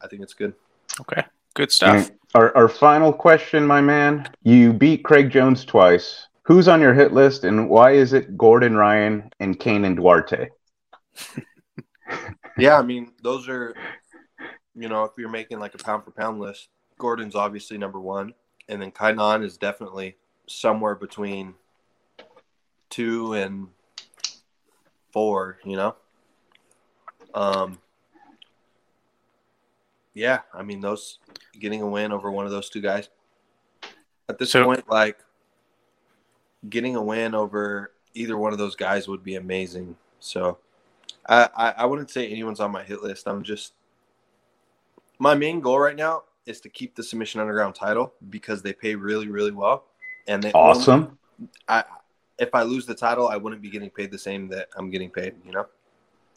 I 0.00 0.06
think 0.08 0.22
it's 0.22 0.34
good. 0.34 0.54
Okay, 1.00 1.24
good 1.54 1.72
stuff. 1.72 2.08
And 2.08 2.18
our, 2.34 2.56
our 2.56 2.68
final 2.68 3.12
question, 3.12 3.66
my 3.66 3.80
man. 3.80 4.28
You 4.42 4.72
beat 4.72 5.04
Craig 5.04 5.30
Jones 5.30 5.64
twice. 5.64 6.26
Who's 6.42 6.68
on 6.68 6.80
your 6.80 6.94
hit 6.94 7.12
list, 7.12 7.44
and 7.44 7.68
why 7.68 7.92
is 7.92 8.12
it 8.12 8.36
Gordon 8.38 8.76
Ryan 8.76 9.30
and 9.40 9.58
Kaynan 9.58 9.96
Duarte? 9.96 10.48
Yeah, 12.58 12.78
I 12.78 12.82
mean, 12.82 13.12
those 13.22 13.48
are, 13.50 13.74
you 14.76 14.88
know, 14.88 15.04
if 15.04 15.12
you're 15.16 15.28
making 15.30 15.58
like 15.58 15.74
a 15.74 15.78
pound 15.78 16.04
for 16.04 16.10
pound 16.10 16.38
list, 16.38 16.68
Gordon's 16.98 17.34
obviously 17.34 17.78
number 17.78 17.98
one, 17.98 18.34
and 18.68 18.80
then 18.80 18.90
Kaynan 18.90 19.42
is 19.44 19.56
definitely 19.56 20.16
somewhere 20.46 20.94
between 20.94 21.54
two 22.90 23.32
and 23.32 23.68
four. 25.12 25.58
You 25.64 25.76
know, 25.76 25.96
um, 27.34 27.78
yeah, 30.14 30.40
I 30.52 30.62
mean, 30.62 30.80
those 30.80 31.18
getting 31.58 31.82
a 31.82 31.86
win 31.86 32.12
over 32.12 32.30
one 32.30 32.44
of 32.44 32.52
those 32.52 32.68
two 32.68 32.80
guys 32.80 33.08
at 34.28 34.38
this 34.38 34.52
So- 34.52 34.64
point, 34.64 34.88
like 34.88 35.18
getting 36.68 36.96
a 36.96 37.02
win 37.02 37.34
over 37.34 37.92
either 38.14 38.36
one 38.36 38.52
of 38.52 38.58
those 38.58 38.74
guys 38.74 39.06
would 39.08 39.22
be 39.22 39.36
amazing. 39.36 39.96
So, 40.20 40.58
I, 41.28 41.48
I, 41.54 41.70
I 41.70 41.84
wouldn't 41.84 42.10
say 42.10 42.26
anyone's 42.28 42.60
on 42.60 42.72
my 42.72 42.82
hit 42.82 43.02
list. 43.02 43.28
I'm 43.28 43.42
just 43.42 43.74
my 45.18 45.34
main 45.34 45.60
goal 45.60 45.78
right 45.78 45.96
now 45.96 46.24
is 46.46 46.60
to 46.60 46.68
keep 46.68 46.94
the 46.94 47.02
submission 47.02 47.40
underground 47.40 47.74
title 47.74 48.14
because 48.30 48.62
they 48.62 48.72
pay 48.72 48.94
really 48.94 49.28
really 49.28 49.50
well 49.50 49.84
and 50.28 50.42
they 50.42 50.52
Awesome. 50.52 51.18
I 51.68 51.84
if 52.38 52.54
I 52.54 52.62
lose 52.62 52.86
the 52.86 52.94
title, 52.94 53.28
I 53.28 53.36
wouldn't 53.36 53.62
be 53.62 53.70
getting 53.70 53.90
paid 53.90 54.10
the 54.10 54.18
same 54.18 54.48
that 54.48 54.68
I'm 54.76 54.90
getting 54.90 55.10
paid. 55.10 55.34
You 55.44 55.52
know. 55.52 55.66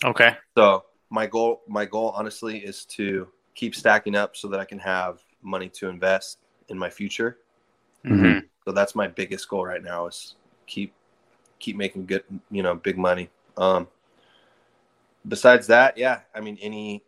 Okay. 0.05 0.37
So 0.55 0.85
my 1.09 1.25
goal, 1.25 1.61
my 1.67 1.85
goal, 1.85 2.13
honestly, 2.15 2.59
is 2.59 2.85
to 2.85 3.27
keep 3.55 3.75
stacking 3.75 4.15
up 4.15 4.35
so 4.35 4.47
that 4.49 4.59
I 4.59 4.65
can 4.65 4.79
have 4.79 5.19
money 5.41 5.69
to 5.69 5.89
invest 5.89 6.39
in 6.69 6.77
my 6.77 6.89
future. 6.89 7.39
Mhm. 8.05 8.47
So 8.65 8.71
that's 8.71 8.95
my 8.95 9.07
biggest 9.07 9.49
goal 9.49 9.65
right 9.65 9.83
now 9.83 10.07
is 10.07 10.35
keep 10.67 10.93
keep 11.59 11.75
making 11.75 12.05
good, 12.05 12.23
you 12.49 12.63
know, 12.63 12.75
big 12.75 12.97
money. 12.97 13.29
Um, 13.57 13.87
besides 15.27 15.67
that, 15.67 15.97
yeah, 15.97 16.21
I 16.33 16.39
mean, 16.39 16.57
any 16.61 17.03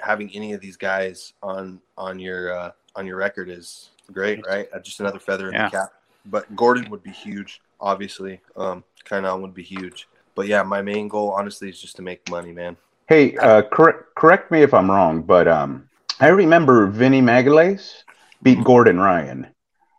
having 0.00 0.30
any 0.34 0.52
of 0.52 0.60
these 0.60 0.76
guys 0.76 1.32
on 1.42 1.80
on 1.96 2.18
your 2.18 2.52
uh, 2.56 2.70
on 2.94 3.06
your 3.06 3.16
record 3.16 3.48
is 3.48 3.90
great, 4.12 4.44
right? 4.46 4.68
Just 4.82 5.00
another 5.00 5.18
feather 5.18 5.48
in 5.48 5.54
Yeah. 5.54 5.64
the 5.68 5.70
cap. 5.76 5.88
But 6.26 6.54
Gordon 6.56 6.90
would 6.90 7.02
be 7.02 7.10
huge, 7.10 7.60
obviously. 7.80 8.40
Um, 8.56 8.84
Kaynan 9.04 9.40
would 9.42 9.54
be 9.54 9.62
huge. 9.62 10.08
But 10.34 10.48
yeah, 10.48 10.62
my 10.62 10.82
main 10.82 11.08
goal, 11.08 11.30
honestly, 11.30 11.68
is 11.68 11.80
just 11.80 11.96
to 11.96 12.02
make 12.02 12.28
money, 12.28 12.52
man. 12.52 12.76
Hey, 13.08 13.36
uh, 13.36 13.62
correct 13.62 14.14
correct 14.16 14.50
me 14.50 14.62
if 14.62 14.74
I'm 14.74 14.90
wrong, 14.90 15.22
but 15.22 15.46
um, 15.48 15.88
I 16.20 16.28
remember 16.28 16.86
Vinny 16.86 17.22
Magalhaes 17.22 18.02
beat 18.42 18.62
Gordon 18.64 18.98
Ryan. 18.98 19.46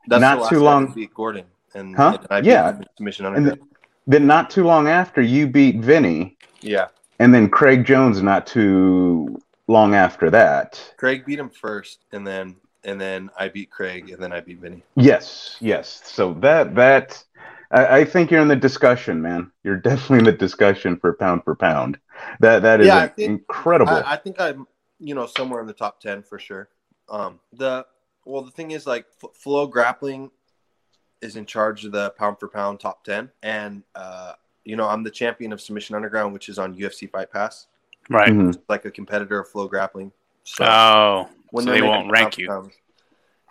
That's 0.08 0.22
Not 0.22 0.50
too 0.50 0.60
long- 0.60 0.94
beat 0.94 1.14
Gordon, 1.14 1.46
and, 1.74 1.96
Huh? 1.96 2.18
and 2.30 2.46
Yeah. 2.46 2.80
submission 2.98 3.26
And 3.26 3.36
underground. 3.38 3.70
Then 4.10 4.26
not 4.26 4.50
too 4.50 4.64
long 4.64 4.88
after, 4.88 5.22
you 5.22 5.48
beat 5.48 5.80
Vinny, 5.80 6.38
yeah, 6.62 6.88
and 7.20 7.34
then 7.34 7.50
Craig 7.50 7.84
Jones 7.86 8.22
not 8.22 8.48
too 8.48 9.38
long 9.67 9.93
after 9.95 10.30
that. 10.32 10.82
Craig 10.97 11.25
beat 11.25 11.39
him 11.39 11.49
first, 11.49 12.06
and 12.12 12.25
then 12.25 12.56
and 12.84 12.99
then 13.01 13.30
I 13.38 13.49
beat 13.49 13.69
Craig, 13.69 14.10
and 14.12 14.21
then 14.21 14.32
I 14.32 14.39
beat 14.41 14.60
Vinny. 14.60 14.84
Yes, 14.95 15.58
yes. 15.60 16.01
So 16.06 16.34
that 16.36 16.75
that 16.75 17.23
I, 17.71 17.99
I 17.99 18.06
think 18.06 18.32
you're 18.32 18.41
in 18.41 18.47
the 18.47 18.56
discussion, 18.56 19.21
man. 19.21 19.51
You're 19.63 19.77
definitely 19.77 20.19
in 20.19 20.25
the 20.25 20.32
discussion 20.32 20.97
for 20.97 21.13
pound 21.13 21.43
for 21.43 21.56
pound. 21.56 21.99
That 22.39 22.62
that 22.63 22.82
is 22.82 22.88
Yeah, 22.88 23.08
think- 23.08 23.30
incredible. 23.30 23.93
I, 23.93 24.13
I 24.13 24.15
think 24.17 24.39
I'm, 24.39 24.67
you 24.99 25.15
know, 25.15 25.25
somewhere 25.27 25.60
in 25.62 25.67
the 25.67 25.73
top 25.73 25.99
ten 25.99 26.23
for 26.23 26.39
sure. 26.39 26.69
Um, 27.10 27.39
the 27.53 27.86
well, 28.25 28.41
the 28.41 28.51
thing 28.51 28.71
is, 28.71 28.86
like, 28.86 29.06
F- 29.23 29.30
FloGrappling 29.45 30.30
is 31.21 31.38
in 31.38 31.45
charge 31.45 31.86
of 31.86 31.93
the 31.93 32.10
pound 32.12 32.38
for 32.39 32.49
pound 32.49 32.80
top 32.80 33.03
ten, 33.03 33.32
and 33.41 33.84
uh, 33.95 34.34
you 34.65 34.75
know, 34.75 34.88
I'm 34.88 35.03
the 35.03 35.12
champion 35.12 35.53
of 35.53 35.62
Submission 35.62 35.95
Underground, 35.95 36.34
which 36.34 36.49
is 36.49 36.60
on 36.60 36.75
UFC 36.77 37.10
Fight 37.10 37.32
Pass, 37.32 37.67
Right. 38.10 38.30
Mhm. 38.32 38.60
like 38.70 38.86
a 38.86 38.91
competitor 38.91 39.39
of 39.39 39.50
FloGrappling. 39.50 40.12
So 40.43 40.63
Oh, 40.65 41.28
so 41.56 41.62
they're 41.62 41.76
they 41.76 41.82
making 41.82 41.89
won't 41.89 42.12
rank 42.12 42.38
you. 42.38 42.48
pound- 42.48 42.72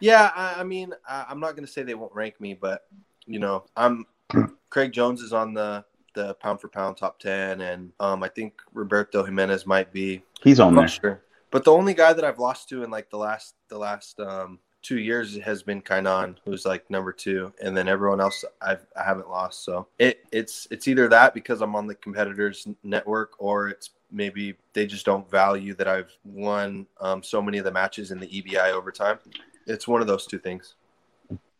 Yeah, 0.00 0.30
I, 0.34 0.60
I 0.60 0.62
mean, 0.64 0.92
I, 1.08 1.26
I'm 1.28 1.40
not 1.40 1.52
going 1.56 1.64
to 1.66 1.72
say 1.72 1.82
they 1.82 1.94
won't 1.94 2.14
rank 2.14 2.40
me, 2.40 2.54
but 2.54 2.86
you 3.26 3.38
know, 3.38 3.64
I'm 3.76 4.06
Craig 4.70 4.92
Jones 4.92 5.20
is 5.22 5.32
on 5.32 5.54
the 5.54 5.84
the 6.14 6.32
pound 6.34 6.60
for 6.60 6.68
pound 6.68 6.96
top 6.96 7.18
ten, 7.18 7.60
and 7.60 7.92
um, 8.00 8.22
I 8.22 8.28
think 8.28 8.54
Roberto 8.72 9.22
Jimenez 9.24 9.66
might 9.66 9.92
be. 9.92 10.22
He's 10.42 10.58
on 10.60 10.68
I'm 10.68 10.76
there. 10.76 10.88
sure, 10.88 11.22
but 11.50 11.64
the 11.64 11.72
only 11.72 11.92
guy 11.92 12.12
that 12.14 12.24
I've 12.24 12.38
lost 12.38 12.68
to 12.70 12.82
in 12.82 12.90
like 12.90 13.10
the 13.10 13.18
last 13.18 13.54
the 13.68 13.76
last 13.78 14.18
um, 14.20 14.58
two 14.80 14.98
years 14.98 15.36
has 15.38 15.62
been 15.62 15.82
Kaynan, 15.82 16.36
who's 16.44 16.64
like 16.64 16.88
number 16.90 17.12
two, 17.12 17.52
and 17.62 17.76
then 17.76 17.86
everyone 17.88 18.20
else 18.22 18.44
I've 18.62 18.86
I 18.98 19.02
haven't 19.04 19.28
lost. 19.28 19.62
So 19.64 19.88
it 19.98 20.20
it's 20.32 20.66
it's 20.70 20.88
either 20.88 21.06
that 21.08 21.34
because 21.34 21.60
I'm 21.60 21.76
on 21.76 21.86
the 21.86 21.94
competitors 21.96 22.66
network, 22.82 23.32
or 23.38 23.68
it's 23.68 23.90
maybe 24.10 24.56
they 24.72 24.86
just 24.86 25.06
don't 25.06 25.28
value 25.30 25.74
that 25.74 25.88
I've 25.88 26.16
won 26.24 26.86
um, 27.00 27.22
so 27.22 27.42
many 27.42 27.58
of 27.58 27.64
the 27.64 27.72
matches 27.72 28.10
in 28.10 28.20
the 28.20 28.26
EBI 28.26 28.72
overtime. 28.72 29.18
It's 29.66 29.88
one 29.88 30.00
of 30.00 30.06
those 30.06 30.26
two 30.26 30.38
things. 30.38 30.74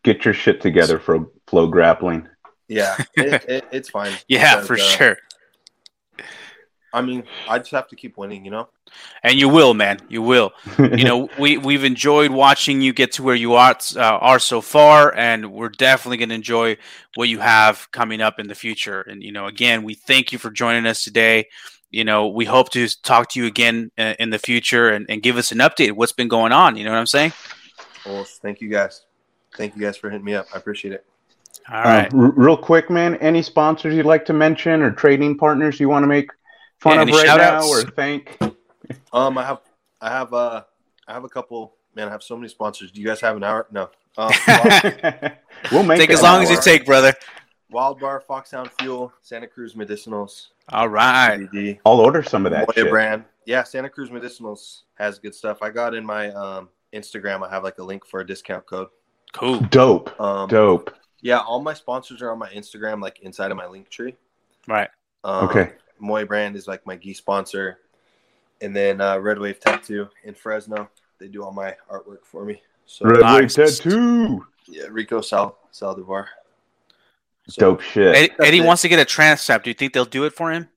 Get 0.03 0.23
your 0.25 0.33
shit 0.33 0.61
together 0.61 0.99
for 0.99 1.27
FloGrappling. 1.47 2.27
Yeah, 2.67 2.95
it, 3.15 3.45
it, 3.49 3.67
it's 3.71 3.89
fine. 3.89 4.13
Yeah, 4.27 4.61
because, 4.61 4.67
for 4.67 4.73
uh, 4.75 4.77
sure. 4.77 5.17
I 6.93 7.01
mean, 7.01 7.25
I 7.47 7.59
just 7.59 7.71
have 7.71 7.87
to 7.89 7.95
keep 7.95 8.17
winning, 8.17 8.45
you 8.45 8.51
know. 8.51 8.69
And 9.21 9.37
you 9.37 9.49
will, 9.49 9.73
man. 9.73 9.99
You 10.07 10.21
will. 10.21 10.53
You 10.79 11.03
know, 11.03 11.29
we 11.39 11.57
we've 11.57 11.83
enjoyed 11.83 12.31
watching 12.31 12.81
you 12.81 12.93
get 12.93 13.11
to 13.13 13.23
where 13.23 13.35
you 13.35 13.53
are 13.53 13.75
uh, 13.95 13.99
are 13.99 14.39
so 14.39 14.61
far, 14.61 15.13
and 15.15 15.51
we're 15.51 15.69
definitely 15.69 16.17
going 16.17 16.29
to 16.29 16.35
enjoy 16.35 16.77
what 17.15 17.27
you 17.27 17.39
have 17.39 17.91
coming 17.91 18.21
up 18.21 18.39
in 18.39 18.47
the 18.47 18.55
future. 18.55 19.01
And 19.01 19.21
you 19.21 19.31
know, 19.31 19.47
again, 19.47 19.83
we 19.83 19.93
thank 19.93 20.31
you 20.31 20.39
for 20.39 20.49
joining 20.49 20.85
us 20.85 21.03
today. 21.03 21.47
You 21.97 22.03
know, 22.03 22.27
we 22.27 22.45
hope 22.45 22.69
to 22.73 22.87
talk 23.01 23.29
to 23.29 23.39
you 23.39 23.47
again 23.47 23.89
uh, 23.97 24.13
in 24.19 24.29
the 24.29 24.37
future 24.37 24.89
and, 24.89 25.07
and 25.09 25.23
give 25.23 25.35
us 25.35 25.51
an 25.51 25.57
update 25.57 25.89
of 25.89 25.97
what's 25.97 26.11
been 26.11 26.27
going 26.27 26.51
on. 26.51 26.77
You 26.77 26.83
know 26.83 26.91
what 26.91 26.99
I'm 26.99 27.07
saying? 27.07 27.33
Well, 28.05 28.23
thank 28.23 28.61
you 28.61 28.69
guys. 28.69 29.01
Thank 29.55 29.75
you 29.75 29.81
guys 29.81 29.97
for 29.97 30.11
hitting 30.11 30.23
me 30.23 30.35
up. 30.35 30.45
I 30.53 30.57
appreciate 30.59 30.93
it. 30.93 31.03
All 31.67 31.79
Uh, 31.81 31.83
right. 31.85 32.13
r- 32.13 32.33
real 32.35 32.55
quick, 32.55 32.91
man. 32.91 33.15
Any 33.15 33.41
sponsors 33.41 33.95
you'd 33.95 34.05
like 34.05 34.25
to 34.25 34.33
mention 34.33 34.83
or 34.83 34.91
trading 34.91 35.39
partners 35.39 35.79
you 35.79 35.89
want 35.89 36.03
to 36.03 36.07
make 36.07 36.29
fun 36.79 36.97
Yeah, 36.97 37.01
of 37.01 37.07
right 37.09 37.25
now 37.25 37.37
shout-outs? 37.37 37.67
or 37.87 37.89
thank? 37.89 38.37
Um, 39.11 39.35
I 39.39 39.43
have, 39.45 39.61
I 39.99 40.09
have, 40.11 40.33
uh, 40.35 40.61
I 41.07 41.13
have 41.13 41.23
a 41.23 41.29
couple. 41.29 41.73
Man, 41.95 42.07
I 42.09 42.11
have 42.11 42.21
so 42.21 42.37
many 42.37 42.47
sponsors. 42.47 42.91
Do 42.91 43.01
you 43.01 43.07
guys 43.07 43.19
have 43.21 43.35
an 43.37 43.43
hour? 43.43 43.65
No. 43.71 43.89
Um, 44.19 44.31
we'll 45.71 45.81
make 45.81 45.97
Take 45.97 46.11
it 46.11 46.13
as 46.13 46.19
an 46.19 46.25
long 46.25 46.43
as 46.43 46.51
you 46.51 46.61
take, 46.61 46.85
brother. 46.85 47.13
Wild 47.69 47.99
Bar, 47.99 48.21
Foxhound 48.21 48.69
Fuel, 48.79 49.11
Santa 49.21 49.47
Cruz 49.47 49.73
Medicinals, 49.73 50.47
All 50.69 50.87
right. 50.89 51.37
CBD, 51.39 51.79
I'll 51.85 51.99
order 51.99 52.23
some 52.23 52.45
of 52.45 52.51
that 52.53 52.67
Moya 52.67 52.85
shit. 52.85 52.89
brand. 52.89 53.25
Yeah, 53.45 53.63
Santa 53.63 53.89
Cruz 53.89 54.09
Medicinals 54.09 54.81
has 54.95 55.19
good 55.19 55.35
stuff. 55.35 55.61
I 55.61 55.69
got 55.69 55.93
in 55.93 56.05
my 56.05 56.29
um 56.31 56.69
Instagram. 56.93 57.45
I 57.45 57.49
have 57.49 57.63
like 57.63 57.77
a 57.79 57.83
link 57.83 58.05
for 58.05 58.21
a 58.21 58.25
discount 58.25 58.65
code. 58.65 58.87
Cool. 59.33 59.59
Dope, 59.69 60.17
Um, 60.19 60.47
dope. 60.49 60.93
Yeah, 61.21 61.39
all 61.39 61.61
my 61.61 61.73
sponsors 61.73 62.21
are 62.21 62.31
on 62.31 62.39
my 62.39 62.49
Instagram, 62.49 63.01
like 63.01 63.19
inside 63.19 63.51
of 63.51 63.57
my 63.57 63.65
Linktree. 63.65 64.15
Right. 64.67 64.89
Um, 65.23 65.47
Okay. 65.49 65.73
Moya 65.99 66.25
Brand 66.25 66.55
is 66.55 66.67
like 66.67 66.85
my 66.85 66.95
gi 66.95 67.13
sponsor, 67.15 67.79
and 68.61 68.73
then 68.75 69.01
uh, 69.01 69.17
Red 69.17 69.39
Wave 69.39 69.59
Tattoo 69.59 70.07
in 70.23 70.33
Fresno. 70.35 70.89
They 71.19 71.27
do 71.27 71.43
all 71.43 71.51
my 71.51 71.75
artwork 71.91 72.23
for 72.23 72.45
me. 72.45 72.61
So 72.85 73.05
Red 73.09 73.21
Nice. 73.21 73.57
Wave 73.57 73.67
Tattoo. 73.67 74.45
yeah, 74.67 74.85
Rico 74.89 75.19
Sal 75.21 75.57
Saldivar. 75.73 76.25
So, 77.49 77.59
Dope 77.61 77.81
shit. 77.81 78.15
Eddie, 78.15 78.31
Eddie 78.39 78.61
wants 78.61 78.81
to 78.81 78.89
get 78.89 78.99
a 78.99 79.05
transcript. 79.05 79.63
Do 79.65 79.69
you 79.69 79.73
think 79.73 79.93
they'll 79.93 80.05
do 80.05 80.25
it 80.25 80.33
for 80.33 80.51
him? 80.51 80.67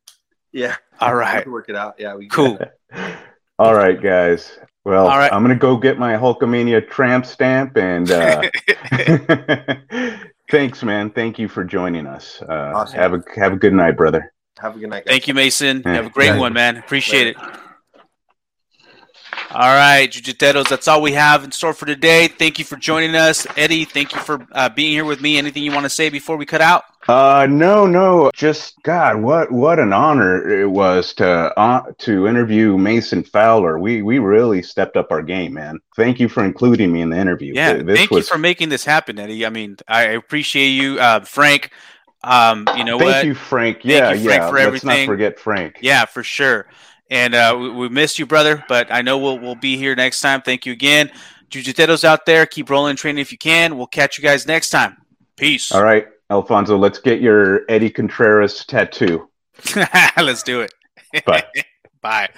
Yeah. 0.52 0.76
All 1.00 1.14
right. 1.14 1.44
We 1.46 1.52
work 1.52 1.68
it 1.68 1.76
out. 1.76 1.96
Yeah. 1.98 2.14
We 2.14 2.28
cool. 2.28 2.58
All 3.58 3.74
right, 3.74 4.00
guys. 4.00 4.58
Well, 4.84 5.06
All 5.08 5.18
right. 5.18 5.32
I'm 5.32 5.42
gonna 5.42 5.54
go 5.56 5.76
get 5.76 5.98
my 5.98 6.14
Hulkamania 6.14 6.88
tramp 6.88 7.26
stamp 7.26 7.76
and 7.76 8.10
uh, 8.10 8.42
thanks, 10.50 10.82
man. 10.82 11.10
Thank 11.10 11.38
you 11.38 11.48
for 11.48 11.64
joining 11.64 12.06
us. 12.06 12.42
Uh, 12.42 12.72
Awesome. 12.74 12.98
Have 12.98 13.14
a 13.14 13.22
have 13.36 13.52
a 13.52 13.56
good 13.56 13.74
night, 13.74 13.96
brother. 13.96 14.32
Have 14.58 14.76
a 14.76 14.78
good 14.78 14.88
night. 14.90 15.04
Guys. 15.04 15.12
Thank 15.12 15.28
you, 15.28 15.34
Mason. 15.34 15.82
Yeah. 15.84 15.92
Have 15.94 16.06
a 16.06 16.10
great 16.10 16.26
Yeah. 16.28 16.38
one, 16.38 16.52
man. 16.52 16.76
Appreciate 16.76 17.26
it. 17.28 17.36
All 19.52 19.74
right, 19.74 20.08
Jujiteros, 20.08 20.68
that's 20.68 20.86
all 20.86 21.02
we 21.02 21.10
have 21.12 21.42
in 21.42 21.50
store 21.50 21.74
for 21.74 21.84
today. 21.84 22.28
Thank 22.28 22.60
you 22.60 22.64
for 22.64 22.76
joining 22.76 23.16
us. 23.16 23.48
Eddie, 23.56 23.84
thank 23.84 24.14
you 24.14 24.20
for 24.20 24.46
uh, 24.52 24.68
being 24.68 24.92
here 24.92 25.04
with 25.04 25.20
me. 25.20 25.38
Anything 25.38 25.64
you 25.64 25.72
want 25.72 25.84
to 25.84 25.90
say 25.90 26.08
before 26.08 26.36
we 26.36 26.46
cut 26.46 26.60
out? 26.60 26.84
Uh, 27.08 27.48
no, 27.50 27.84
no. 27.84 28.30
Just 28.32 28.80
God, 28.84 29.16
what 29.20 29.50
what 29.50 29.80
an 29.80 29.92
honor 29.92 30.60
it 30.60 30.68
was 30.70 31.12
to 31.14 31.26
uh, 31.58 31.82
to 31.98 32.28
interview 32.28 32.78
Mason 32.78 33.24
Fowler. 33.24 33.80
We 33.80 34.02
we 34.02 34.20
really 34.20 34.62
stepped 34.62 34.96
up 34.96 35.10
our 35.10 35.22
game, 35.22 35.54
man. 35.54 35.80
Thank 35.96 36.20
you 36.20 36.28
for 36.28 36.44
including 36.44 36.92
me 36.92 37.00
in 37.00 37.10
the 37.10 37.18
interview. 37.18 37.52
Yeah, 37.52 37.72
this 37.82 37.98
thank 37.98 38.10
was 38.12 38.28
you 38.28 38.32
for 38.34 38.38
making 38.38 38.68
this 38.68 38.84
happen, 38.84 39.18
Eddie. 39.18 39.44
I 39.44 39.50
mean, 39.50 39.78
I 39.88 40.02
appreciate 40.02 40.68
you. 40.68 41.00
Uh, 41.00 41.20
Frank, 41.20 41.72
Um, 42.22 42.68
you 42.76 42.84
know 42.84 42.98
Thank 42.98 43.10
what? 43.10 43.26
you, 43.26 43.34
Frank. 43.34 43.78
Thank 43.78 43.86
yeah, 43.86 44.12
you, 44.12 44.24
Frank, 44.24 44.42
yeah. 44.42 44.50
for 44.50 44.70
Let's 44.70 44.84
not 44.84 45.06
forget 45.06 45.38
Frank. 45.40 45.78
Yeah, 45.80 46.04
for 46.04 46.22
sure. 46.22 46.66
And 47.10 47.34
uh, 47.34 47.56
we, 47.58 47.70
we 47.70 47.88
missed 47.88 48.18
you, 48.18 48.26
brother, 48.26 48.64
but 48.68 48.92
I 48.92 49.02
know 49.02 49.18
we'll 49.18 49.38
we'll 49.38 49.56
be 49.56 49.76
here 49.76 49.94
next 49.94 50.20
time. 50.20 50.42
Thank 50.42 50.64
you 50.64 50.72
again, 50.72 51.10
Jujiteros 51.50 52.04
out 52.04 52.24
there. 52.24 52.46
Keep 52.46 52.70
rolling, 52.70 52.96
training 52.96 53.20
if 53.20 53.32
you 53.32 53.38
can. 53.38 53.76
We'll 53.76 53.88
catch 53.88 54.16
you 54.16 54.22
guys 54.22 54.46
next 54.46 54.70
time. 54.70 54.96
Peace. 55.36 55.72
All 55.72 55.82
right, 55.82 56.06
Alfonso, 56.30 56.76
let's 56.78 56.98
get 56.98 57.20
your 57.20 57.62
Eddie 57.68 57.90
Contreras 57.90 58.64
tattoo. 58.64 59.28
Let's 60.16 60.42
do 60.42 60.60
it. 60.60 60.72
Bye. 61.24 61.44
Bye. 62.00 62.28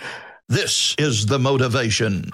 This 0.49 0.95
is 0.99 1.27
the 1.27 1.39
motivation. 1.39 2.31